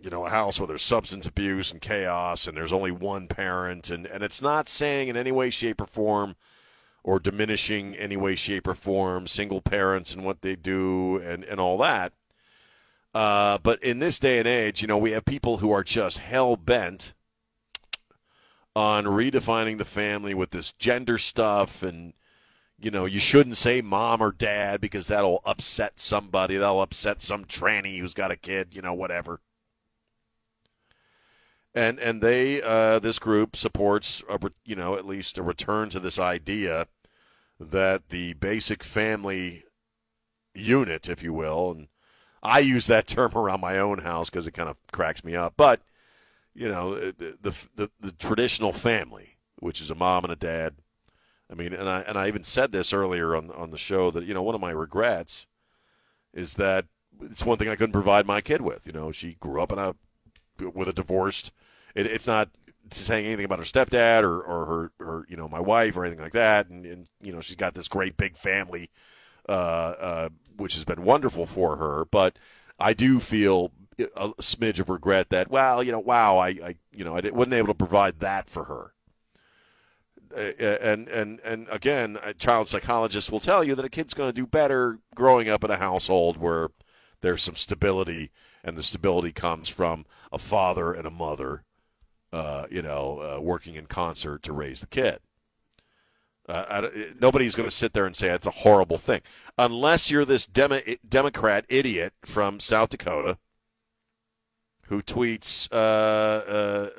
[0.00, 3.90] you know a house where there's substance abuse and chaos and there's only one parent.
[3.90, 6.36] And, and it's not saying in any way shape or form
[7.04, 11.60] or diminishing any way shape or form single parents and what they do and, and
[11.60, 12.12] all that
[13.14, 16.18] uh, but in this day and age you know we have people who are just
[16.18, 17.12] hell bent
[18.74, 22.14] on redefining the family with this gender stuff and
[22.82, 26.56] you know, you shouldn't say mom or dad because that'll upset somebody.
[26.56, 29.40] That'll upset some tranny who's got a kid, you know, whatever.
[31.74, 36.00] And and they uh, this group supports a, you know at least a return to
[36.00, 36.86] this idea
[37.58, 39.64] that the basic family
[40.54, 41.88] unit, if you will, and
[42.42, 45.54] I use that term around my own house because it kind of cracks me up,
[45.56, 45.80] but
[46.54, 50.74] you know the, the the the traditional family, which is a mom and a dad,
[51.52, 54.24] I mean, and I and I even said this earlier on on the show that
[54.24, 55.46] you know one of my regrets
[56.32, 56.86] is that
[57.20, 58.86] it's one thing I couldn't provide my kid with.
[58.86, 59.94] You know, she grew up in a
[60.58, 61.52] with a divorced.
[61.94, 62.50] It, it's not
[62.90, 66.22] saying anything about her stepdad or, or her, her you know my wife or anything
[66.22, 66.68] like that.
[66.68, 68.90] And, and you know she's got this great big family,
[69.48, 72.04] uh, uh, which has been wonderful for her.
[72.10, 72.38] But
[72.78, 73.72] I do feel
[74.16, 77.54] a smidge of regret that well you know wow I, I you know I wasn't
[77.54, 78.94] able to provide that for her
[80.34, 84.32] and and and again, a child psychologist will tell you that a kid's going to
[84.32, 86.70] do better growing up in a household where
[87.20, 88.30] there's some stability,
[88.64, 91.64] and the stability comes from a father and a mother,
[92.32, 95.20] uh, you know, uh, working in concert to raise the kid.
[96.48, 96.88] Uh,
[97.20, 99.20] nobody's going to sit there and say it's a horrible thing,
[99.56, 103.38] unless you're this Demo- Democrat idiot from South Dakota
[104.92, 105.76] who tweets uh,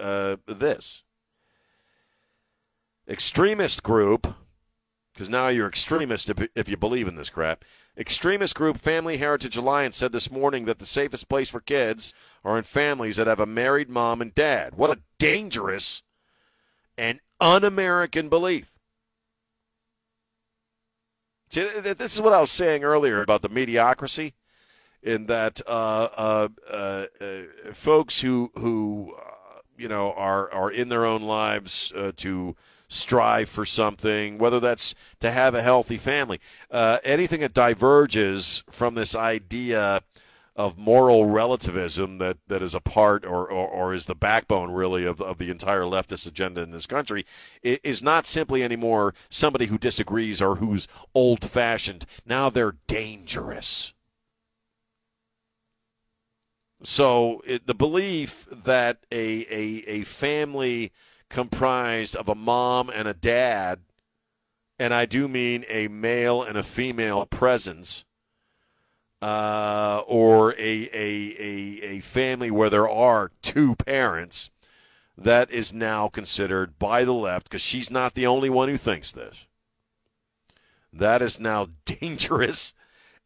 [0.02, 1.04] uh, this
[3.08, 4.34] extremist group,
[5.14, 7.64] because now you're extremist if, if you believe in this crap.
[7.96, 12.14] Extremist group Family Heritage Alliance said this morning that the safest place for kids
[12.44, 14.76] are in families that have a married mom and dad.
[14.76, 16.02] What a dangerous
[16.98, 18.72] and un American belief.
[21.50, 24.34] See, this is what I was saying earlier about the mediocrity,
[25.04, 27.42] in that uh, uh, uh, uh
[27.74, 32.56] folks who who uh, you know are are in their own lives uh, to
[32.94, 36.40] strive for something, whether that's to have a healthy family.
[36.70, 40.02] Uh, anything that diverges from this idea
[40.56, 45.04] of moral relativism that, that is a part or, or, or, is the backbone really
[45.04, 47.26] of, of the entire leftist agenda in this country
[47.64, 52.06] is not simply anymore somebody who disagrees or who's old fashioned.
[52.24, 53.94] Now they're dangerous.
[56.84, 60.92] So it, the belief that a, a, a family
[61.34, 63.80] comprised of a mom and a dad,
[64.78, 68.06] and I do mean a male and a female presence,
[69.20, 74.52] uh, or a, a, a, a family where there are two parents,
[75.18, 79.12] that is now considered by the left, because she's not the only one who thinks
[79.12, 79.48] this.
[80.92, 82.74] That is now dangerous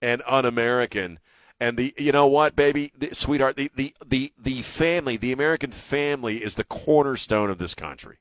[0.02, 1.20] and un American
[1.60, 5.72] and the you know what, baby, the, sweetheart, the, the the the family, the American
[5.72, 8.18] family is the cornerstone of this country.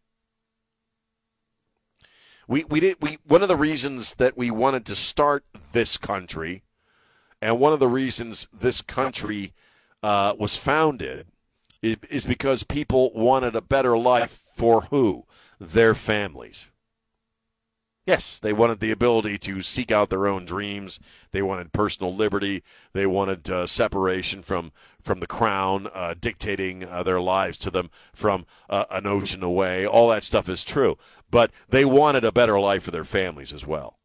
[2.48, 6.62] We we did we one of the reasons that we wanted to start this country,
[7.42, 9.52] and one of the reasons this country
[10.02, 11.26] uh, was founded,
[11.82, 15.24] is, is because people wanted a better life for who
[15.60, 16.68] their families.
[18.06, 21.00] Yes, they wanted the ability to seek out their own dreams.
[21.32, 22.62] They wanted personal liberty.
[22.92, 24.70] They wanted uh, separation from
[25.02, 29.84] from the crown uh, dictating uh, their lives to them from uh, an ocean away.
[29.84, 30.96] All that stuff is true,
[31.32, 33.98] but they wanted a better life for their families as well.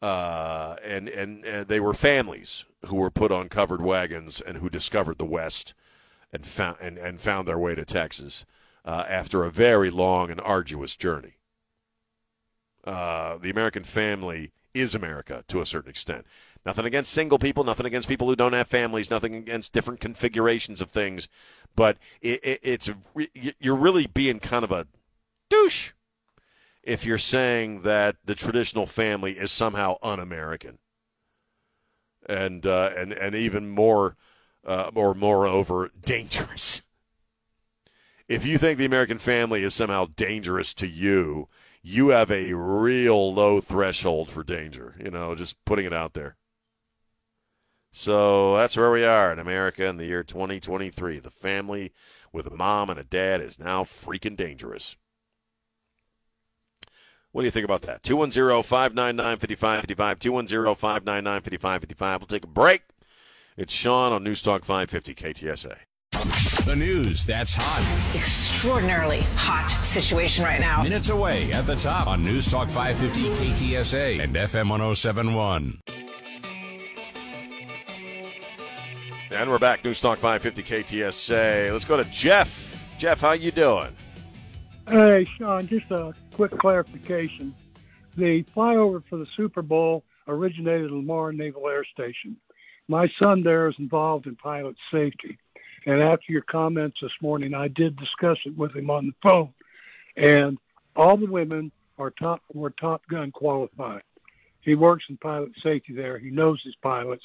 [0.00, 4.70] Uh, and, and and they were families who were put on covered wagons and who
[4.70, 5.74] discovered the West
[6.32, 8.46] and found and, and found their way to Texas
[8.88, 11.34] uh, after a very long and arduous journey.
[12.84, 16.24] Uh, the American family is America to a certain extent.
[16.64, 20.80] Nothing against single people, nothing against people who don't have families, nothing against different configurations
[20.80, 21.28] of things,
[21.76, 22.90] but it, it, it's
[23.60, 24.86] you're really being kind of a
[25.50, 25.92] douche
[26.82, 30.78] if you're saying that the traditional family is somehow un-American,
[32.26, 34.16] and uh, and and even more
[34.66, 36.80] uh, or moreover dangerous
[38.28, 41.48] if you think the American family is somehow dangerous to you,
[41.82, 44.94] you have a real low threshold for danger.
[45.02, 46.36] You know, just putting it out there.
[47.90, 51.18] So that's where we are in America in the year 2023.
[51.18, 51.92] The family
[52.32, 54.96] with a mom and a dad is now freaking dangerous.
[57.32, 58.02] What do you think about that?
[58.02, 60.18] 210 599 5555.
[60.18, 62.20] 210 599 5555.
[62.20, 62.82] We'll take a break.
[63.56, 65.76] It's Sean on News Talk 550 KTSA.
[66.18, 68.16] The news that's hot.
[68.16, 70.82] Extraordinarily hot situation right now.
[70.82, 75.78] Minutes away at the top on News Talk 550 KTSA and FM 1071.
[79.30, 80.62] And we're back, News Talk 550
[80.98, 81.72] KTSA.
[81.72, 82.84] Let's go to Jeff.
[82.98, 83.94] Jeff, how you doing?
[84.88, 87.54] Hey, Sean, just a quick clarification.
[88.16, 92.36] The flyover for the Super Bowl originated at Lemoore Naval Air Station.
[92.88, 95.38] My son there is involved in pilot safety.
[95.86, 99.52] And after your comments this morning, I did discuss it with him on the phone.
[100.16, 100.58] And
[100.96, 104.02] all the women are top were Top Gun qualified.
[104.60, 106.18] He works in pilot safety there.
[106.18, 107.24] He knows his pilots,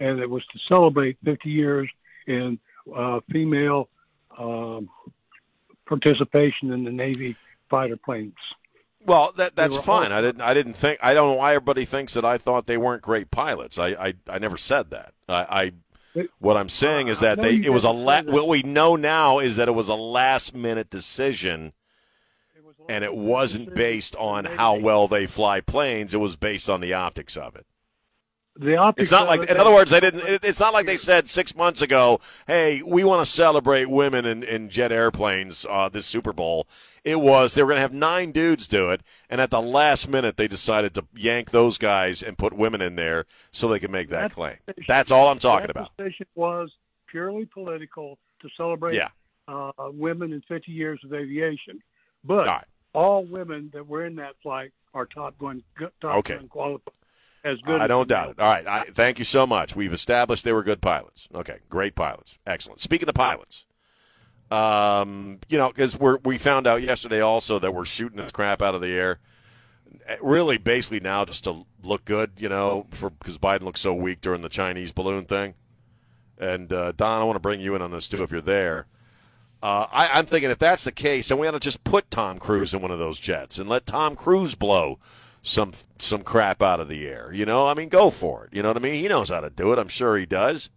[0.00, 1.90] and it was to celebrate 50 years
[2.26, 2.58] in
[2.94, 3.88] uh, female
[4.38, 4.88] um,
[5.86, 7.36] participation in the Navy
[7.68, 8.34] fighter planes.
[9.06, 10.12] Well, that that's fine.
[10.12, 12.78] I didn't I didn't think I don't know why everybody thinks that I thought they
[12.78, 13.78] weren't great pilots.
[13.78, 15.12] I I, I never said that.
[15.28, 15.72] I, I
[16.38, 19.56] what I'm saying is that they it was a la- what we know now is
[19.56, 21.72] that it was a last minute decision,
[22.88, 26.14] and it wasn't based on how well they fly planes.
[26.14, 27.66] It was based on the optics of it.
[28.56, 29.04] The optics.
[29.04, 30.22] It's not like, in other words, they didn't.
[30.44, 34.44] It's not like they said six months ago, "Hey, we want to celebrate women in,
[34.44, 36.68] in jet airplanes uh, this Super Bowl."
[37.04, 40.08] It was they were going to have nine dudes do it, and at the last
[40.08, 43.90] minute they decided to yank those guys and put women in there so they could
[43.90, 44.56] make that, that claim.
[44.66, 45.94] Decision, That's all I'm talking about.
[45.98, 46.72] Decision was
[47.06, 49.10] purely political to celebrate yeah.
[49.46, 51.82] uh, women in 50 years of aviation,
[52.24, 52.64] but all, right.
[52.94, 55.62] all women that were in that flight are top gun
[56.00, 56.36] top okay.
[56.36, 56.94] gun qualified.
[57.44, 58.40] As good I as don't doubt it.
[58.40, 58.66] All right.
[58.66, 59.76] I, thank you so much.
[59.76, 61.28] We've established they were good pilots.
[61.34, 61.58] Okay.
[61.68, 62.38] Great pilots.
[62.46, 62.80] Excellent.
[62.80, 63.66] Speaking of pilots,
[64.54, 68.62] um, you know, because we we found out yesterday also that we're shooting the crap
[68.62, 69.18] out of the air.
[70.20, 74.20] Really, basically now just to look good, you know, for because Biden looked so weak
[74.20, 75.54] during the Chinese balloon thing.
[76.38, 78.86] And uh, Don, I want to bring you in on this too if you're there.
[79.62, 82.38] Uh, I, I'm thinking if that's the case, then we ought to just put Tom
[82.38, 84.98] Cruise in one of those jets and let Tom Cruise blow
[85.42, 87.32] some some crap out of the air.
[87.32, 88.54] You know, I mean, go for it.
[88.54, 88.94] You know what I mean?
[88.94, 89.78] He knows how to do it.
[89.78, 90.70] I'm sure he does.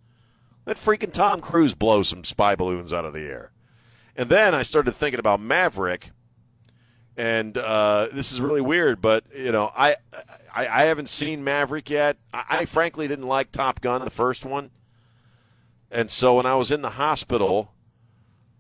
[0.66, 3.52] Let freaking Tom Cruise blow some spy balloons out of the air.
[4.18, 6.10] And then I started thinking about Maverick,
[7.16, 9.96] and uh, this is really weird, but you know, I,
[10.54, 12.18] I, I haven't seen Maverick yet.
[12.34, 14.72] I, I, frankly didn't like Top Gun, the first one,
[15.92, 17.72] and so when I was in the hospital.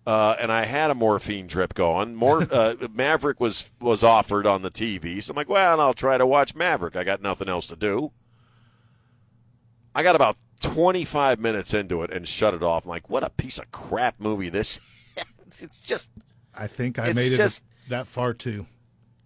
[0.05, 2.15] Uh, and I had a morphine drip going.
[2.15, 6.17] More uh, Maverick was was offered on the TV, so I'm like, well, I'll try
[6.17, 6.95] to watch Maverick.
[6.95, 8.13] I got nothing else to do.
[9.93, 12.85] I got about 25 minutes into it and shut it off.
[12.85, 14.79] I'm like, what a piece of crap movie this
[15.61, 16.11] it's just.
[16.55, 18.65] I think I made it just, that far too.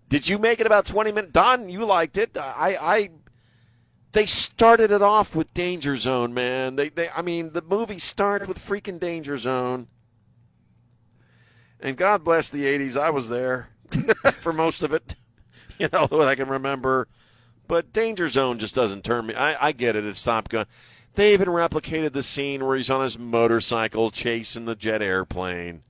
[0.10, 1.32] Did you make it about twenty minutes?
[1.34, 2.38] Don, you liked it.
[2.38, 3.10] I, I,
[4.12, 6.76] they started it off with Danger Zone, man.
[6.76, 9.88] They, they, I mean, the movie starts with freaking Danger Zone.
[11.80, 13.00] And God bless the '80s.
[13.00, 13.70] I was there
[14.40, 15.16] for most of it.
[15.80, 17.08] You know what I can remember.
[17.68, 19.34] But Danger Zone just doesn't turn me.
[19.34, 20.06] I, I get it.
[20.06, 20.68] It's Top Gun.
[21.16, 25.82] They even replicated the scene where he's on his motorcycle chasing the jet airplane.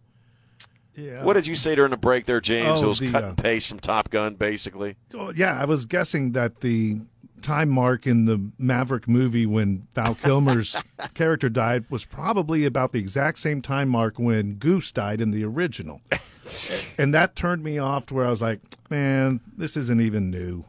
[0.95, 1.23] Yeah.
[1.23, 2.81] What did you say during the break there, James?
[2.81, 4.97] Oh, it was the, cut uh, and paste from Top Gun, basically.
[5.15, 7.01] Oh, yeah, I was guessing that the
[7.41, 10.75] time mark in the Maverick movie when Val Kilmer's
[11.13, 15.43] character died was probably about the exact same time mark when Goose died in the
[15.43, 16.01] original.
[16.97, 20.65] and that turned me off to where I was like, man, this isn't even new.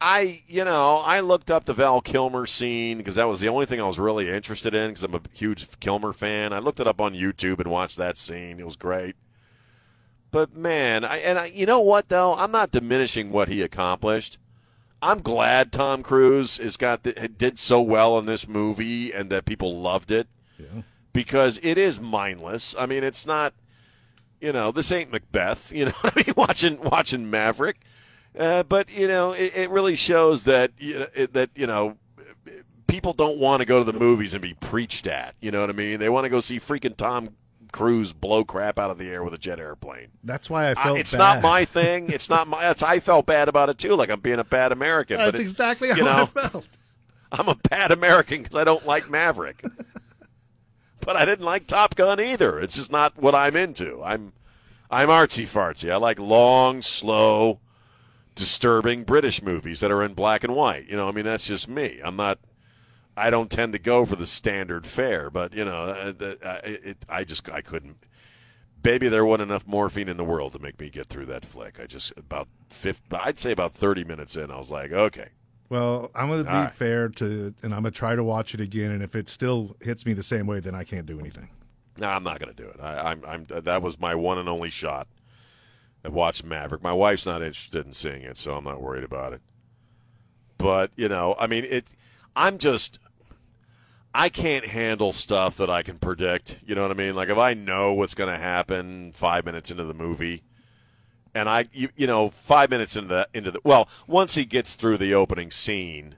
[0.00, 3.66] I, you know, I looked up the Val Kilmer scene because that was the only
[3.66, 6.52] thing I was really interested in because I'm a huge Kilmer fan.
[6.52, 8.60] I looked it up on YouTube and watched that scene.
[8.60, 9.16] It was great.
[10.30, 12.34] But man, I, and I, you know what though?
[12.34, 14.38] I'm not diminishing what he accomplished.
[15.00, 19.44] I'm glad Tom Cruise has got the, did so well in this movie and that
[19.44, 20.26] people loved it
[20.58, 20.82] Yeah.
[21.12, 22.74] because it is mindless.
[22.78, 23.54] I mean, it's not,
[24.40, 25.72] you know, this ain't Macbeth.
[25.74, 26.34] You know what I mean?
[26.36, 27.80] Watching watching Maverick,
[28.38, 31.96] uh, but you know, it, it really shows that you know, it, that you know
[32.86, 35.34] people don't want to go to the movies and be preached at.
[35.40, 36.00] You know what I mean?
[36.00, 37.30] They want to go see freaking Tom
[37.72, 40.08] Cruise blow crap out of the air with a jet airplane.
[40.24, 41.18] That's why I I- felt it's bad.
[41.18, 42.10] not my thing.
[42.10, 42.70] It's not my.
[42.70, 45.18] It's, I felt bad about it too, like I'm being a bad American.
[45.18, 46.68] That's but exactly you how know, I felt.
[47.32, 49.62] I'm a bad American because I don't like Maverick.
[51.00, 52.58] but I didn't like Top Gun either.
[52.60, 54.02] It's just not what I'm into.
[54.02, 54.32] I'm
[54.90, 55.90] I'm artsy fartsy.
[55.90, 57.60] I like long, slow,
[58.34, 60.86] disturbing British movies that are in black and white.
[60.88, 62.00] You know, I mean that's just me.
[62.02, 62.38] I'm not.
[63.18, 66.12] I don't tend to go for the standard fare, but you know, uh,
[66.42, 68.04] uh, it, I just I couldn't.
[68.80, 71.80] Baby, there wasn't enough morphine in the world to make me get through that flick.
[71.80, 75.28] I just about 50, I'd say about thirty minutes in, I was like, okay,
[75.68, 76.72] Well, I'm going to be right.
[76.72, 78.92] fair to, and I'm going to try to watch it again.
[78.92, 81.48] And if it still hits me the same way, then I can't do anything.
[81.96, 82.78] No, I'm not going to do it.
[82.80, 83.46] I, I'm, I'm.
[83.48, 85.08] That was my one and only shot
[86.04, 86.80] at watching Maverick.
[86.80, 89.40] My wife's not interested in seeing it, so I'm not worried about it.
[90.56, 91.88] But you know, I mean, it.
[92.36, 93.00] I'm just.
[94.14, 96.58] I can't handle stuff that I can predict.
[96.64, 97.14] You know what I mean?
[97.14, 100.42] Like if I know what's going to happen five minutes into the movie,
[101.34, 104.74] and I, you, you know, five minutes into the into the well, once he gets
[104.74, 106.16] through the opening scene,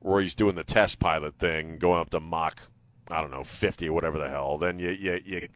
[0.00, 2.62] where he's doing the test pilot thing, going up to Mach,
[3.08, 4.58] I don't know, fifty or whatever the hell.
[4.58, 5.48] Then you you, you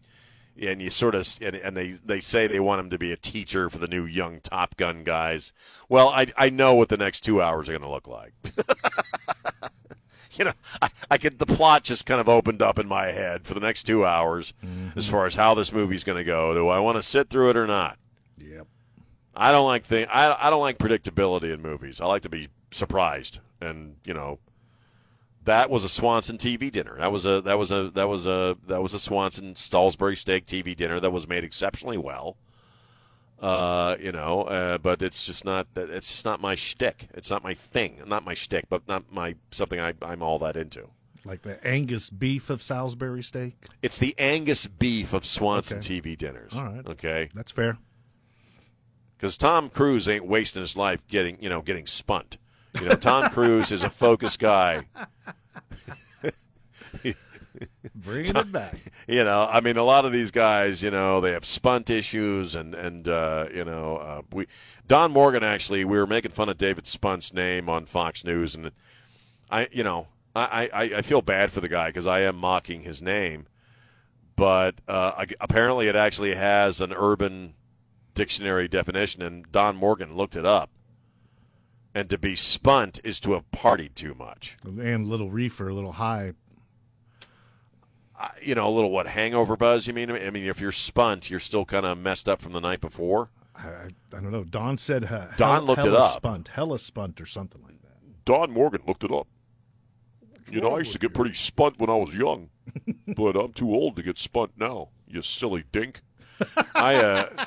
[0.61, 3.17] and you sort of and, and they they say they want him to be a
[3.17, 5.53] teacher for the new young Top Gun guys.
[5.89, 8.35] Well, I I know what the next two hours are going to look like.
[10.41, 13.47] you know, I, I could the plot just kind of opened up in my head
[13.47, 15.01] for the next two hours as mm-hmm.
[15.01, 16.55] far as how this movie's going to go.
[16.55, 17.99] Do I want to sit through it or not?
[18.39, 18.67] Yep.
[19.37, 20.07] I don't like thing.
[20.11, 22.01] I I don't like predictability in movies.
[22.01, 24.39] I like to be surprised, and you know,
[25.45, 26.97] that was a Swanson TV dinner.
[26.99, 30.47] That was a that was a that was a that was a Swanson Salisbury steak
[30.47, 32.37] TV dinner that was made exceptionally well.
[33.41, 37.09] Uh, you know, uh, but it's just not that it's just not my shtick.
[37.15, 38.03] It's not my thing.
[38.07, 40.89] Not my shtick, but not my something I, I'm all that into.
[41.25, 43.55] Like the Angus beef of Salisbury steak.
[43.83, 46.01] It's the Angus beef of Swanson Okay.
[46.01, 46.53] TV dinners.
[46.55, 46.87] All right.
[46.87, 47.29] Okay.
[47.35, 47.79] That's fair.
[49.17, 52.37] because Tom Cruise ain't wasting his life getting you know getting spunt.
[52.79, 54.85] You know, Tom Cruise is a focused guy.
[57.95, 58.77] Bringing it back.
[59.11, 62.55] You know, I mean, a lot of these guys, you know, they have spunt issues,
[62.55, 64.47] and and uh, you know, uh, we
[64.87, 68.71] Don Morgan actually, we were making fun of David Spunt's name on Fox News, and
[69.51, 70.07] I, you know,
[70.37, 73.49] I I, I feel bad for the guy because I am mocking his name,
[74.37, 77.55] but uh, apparently it actually has an urban
[78.15, 80.71] dictionary definition, and Don Morgan looked it up.
[81.93, 84.57] And to be spunt is to have partied too much.
[84.65, 86.35] And little reefer, a little high.
[88.43, 89.87] You know, a little what hangover buzz.
[89.87, 90.11] You mean?
[90.11, 93.31] I mean, if you're spunt, you're still kind of messed up from the night before.
[93.55, 94.45] I, I, I don't know.
[94.45, 96.17] Don said uh, Don hell- looked it hella up.
[96.17, 98.25] Spunt, hella spunt, or something like that.
[98.25, 99.27] Don Morgan looked it up.
[100.51, 102.51] You know, I used to get pretty spunt when I was young,
[103.17, 104.89] but I'm too old to get spunt now.
[105.07, 106.03] You silly dink.
[106.75, 107.47] I uh,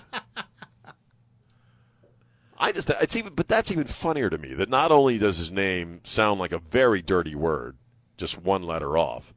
[2.57, 5.51] I just it's even, but that's even funnier to me that not only does his
[5.51, 7.75] name sound like a very dirty word,
[8.15, 9.33] just one letter off,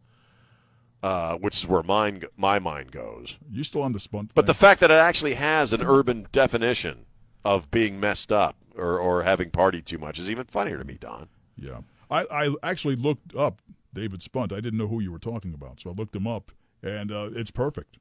[1.07, 3.39] uh, which is where mine my mind goes.
[3.49, 4.33] You still on the spunt?
[4.35, 7.07] But the fact that it actually has an urban definition
[7.45, 10.99] of being messed up or, or having partied too much is even funnier to me,
[10.99, 11.29] Don.
[11.57, 11.83] Yeah.
[12.11, 13.63] I, I actually looked up
[13.95, 14.53] David Spunt.
[14.53, 16.51] I didn't know who you were talking about, so I looked him up,
[16.83, 17.99] and uh, it's perfect.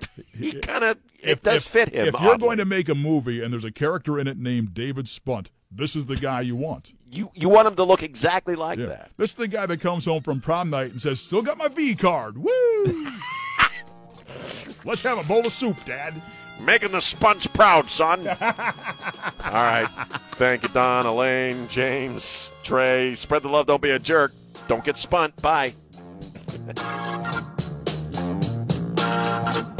[0.34, 2.06] He kind of it does fit him.
[2.08, 5.08] If you're going to make a movie and there's a character in it named David
[5.08, 6.92] Spunt, this is the guy you want.
[7.12, 8.86] you you want him to look exactly like Yeah.
[8.86, 9.10] that.
[9.16, 11.68] This is the guy that comes home from prom night and says, "Still got my
[11.68, 12.50] V card." Woo!
[14.84, 16.14] Let's have a bowl of soup, Dad.
[16.60, 18.26] Making the Spunts proud, son.
[18.28, 18.36] All
[19.52, 19.88] right.
[20.32, 23.14] Thank you, Don, Elaine, James, Trey.
[23.14, 23.66] Spread the love.
[23.66, 24.32] Don't be a jerk.
[24.68, 25.34] Don't get spunt.
[25.42, 25.74] Bye.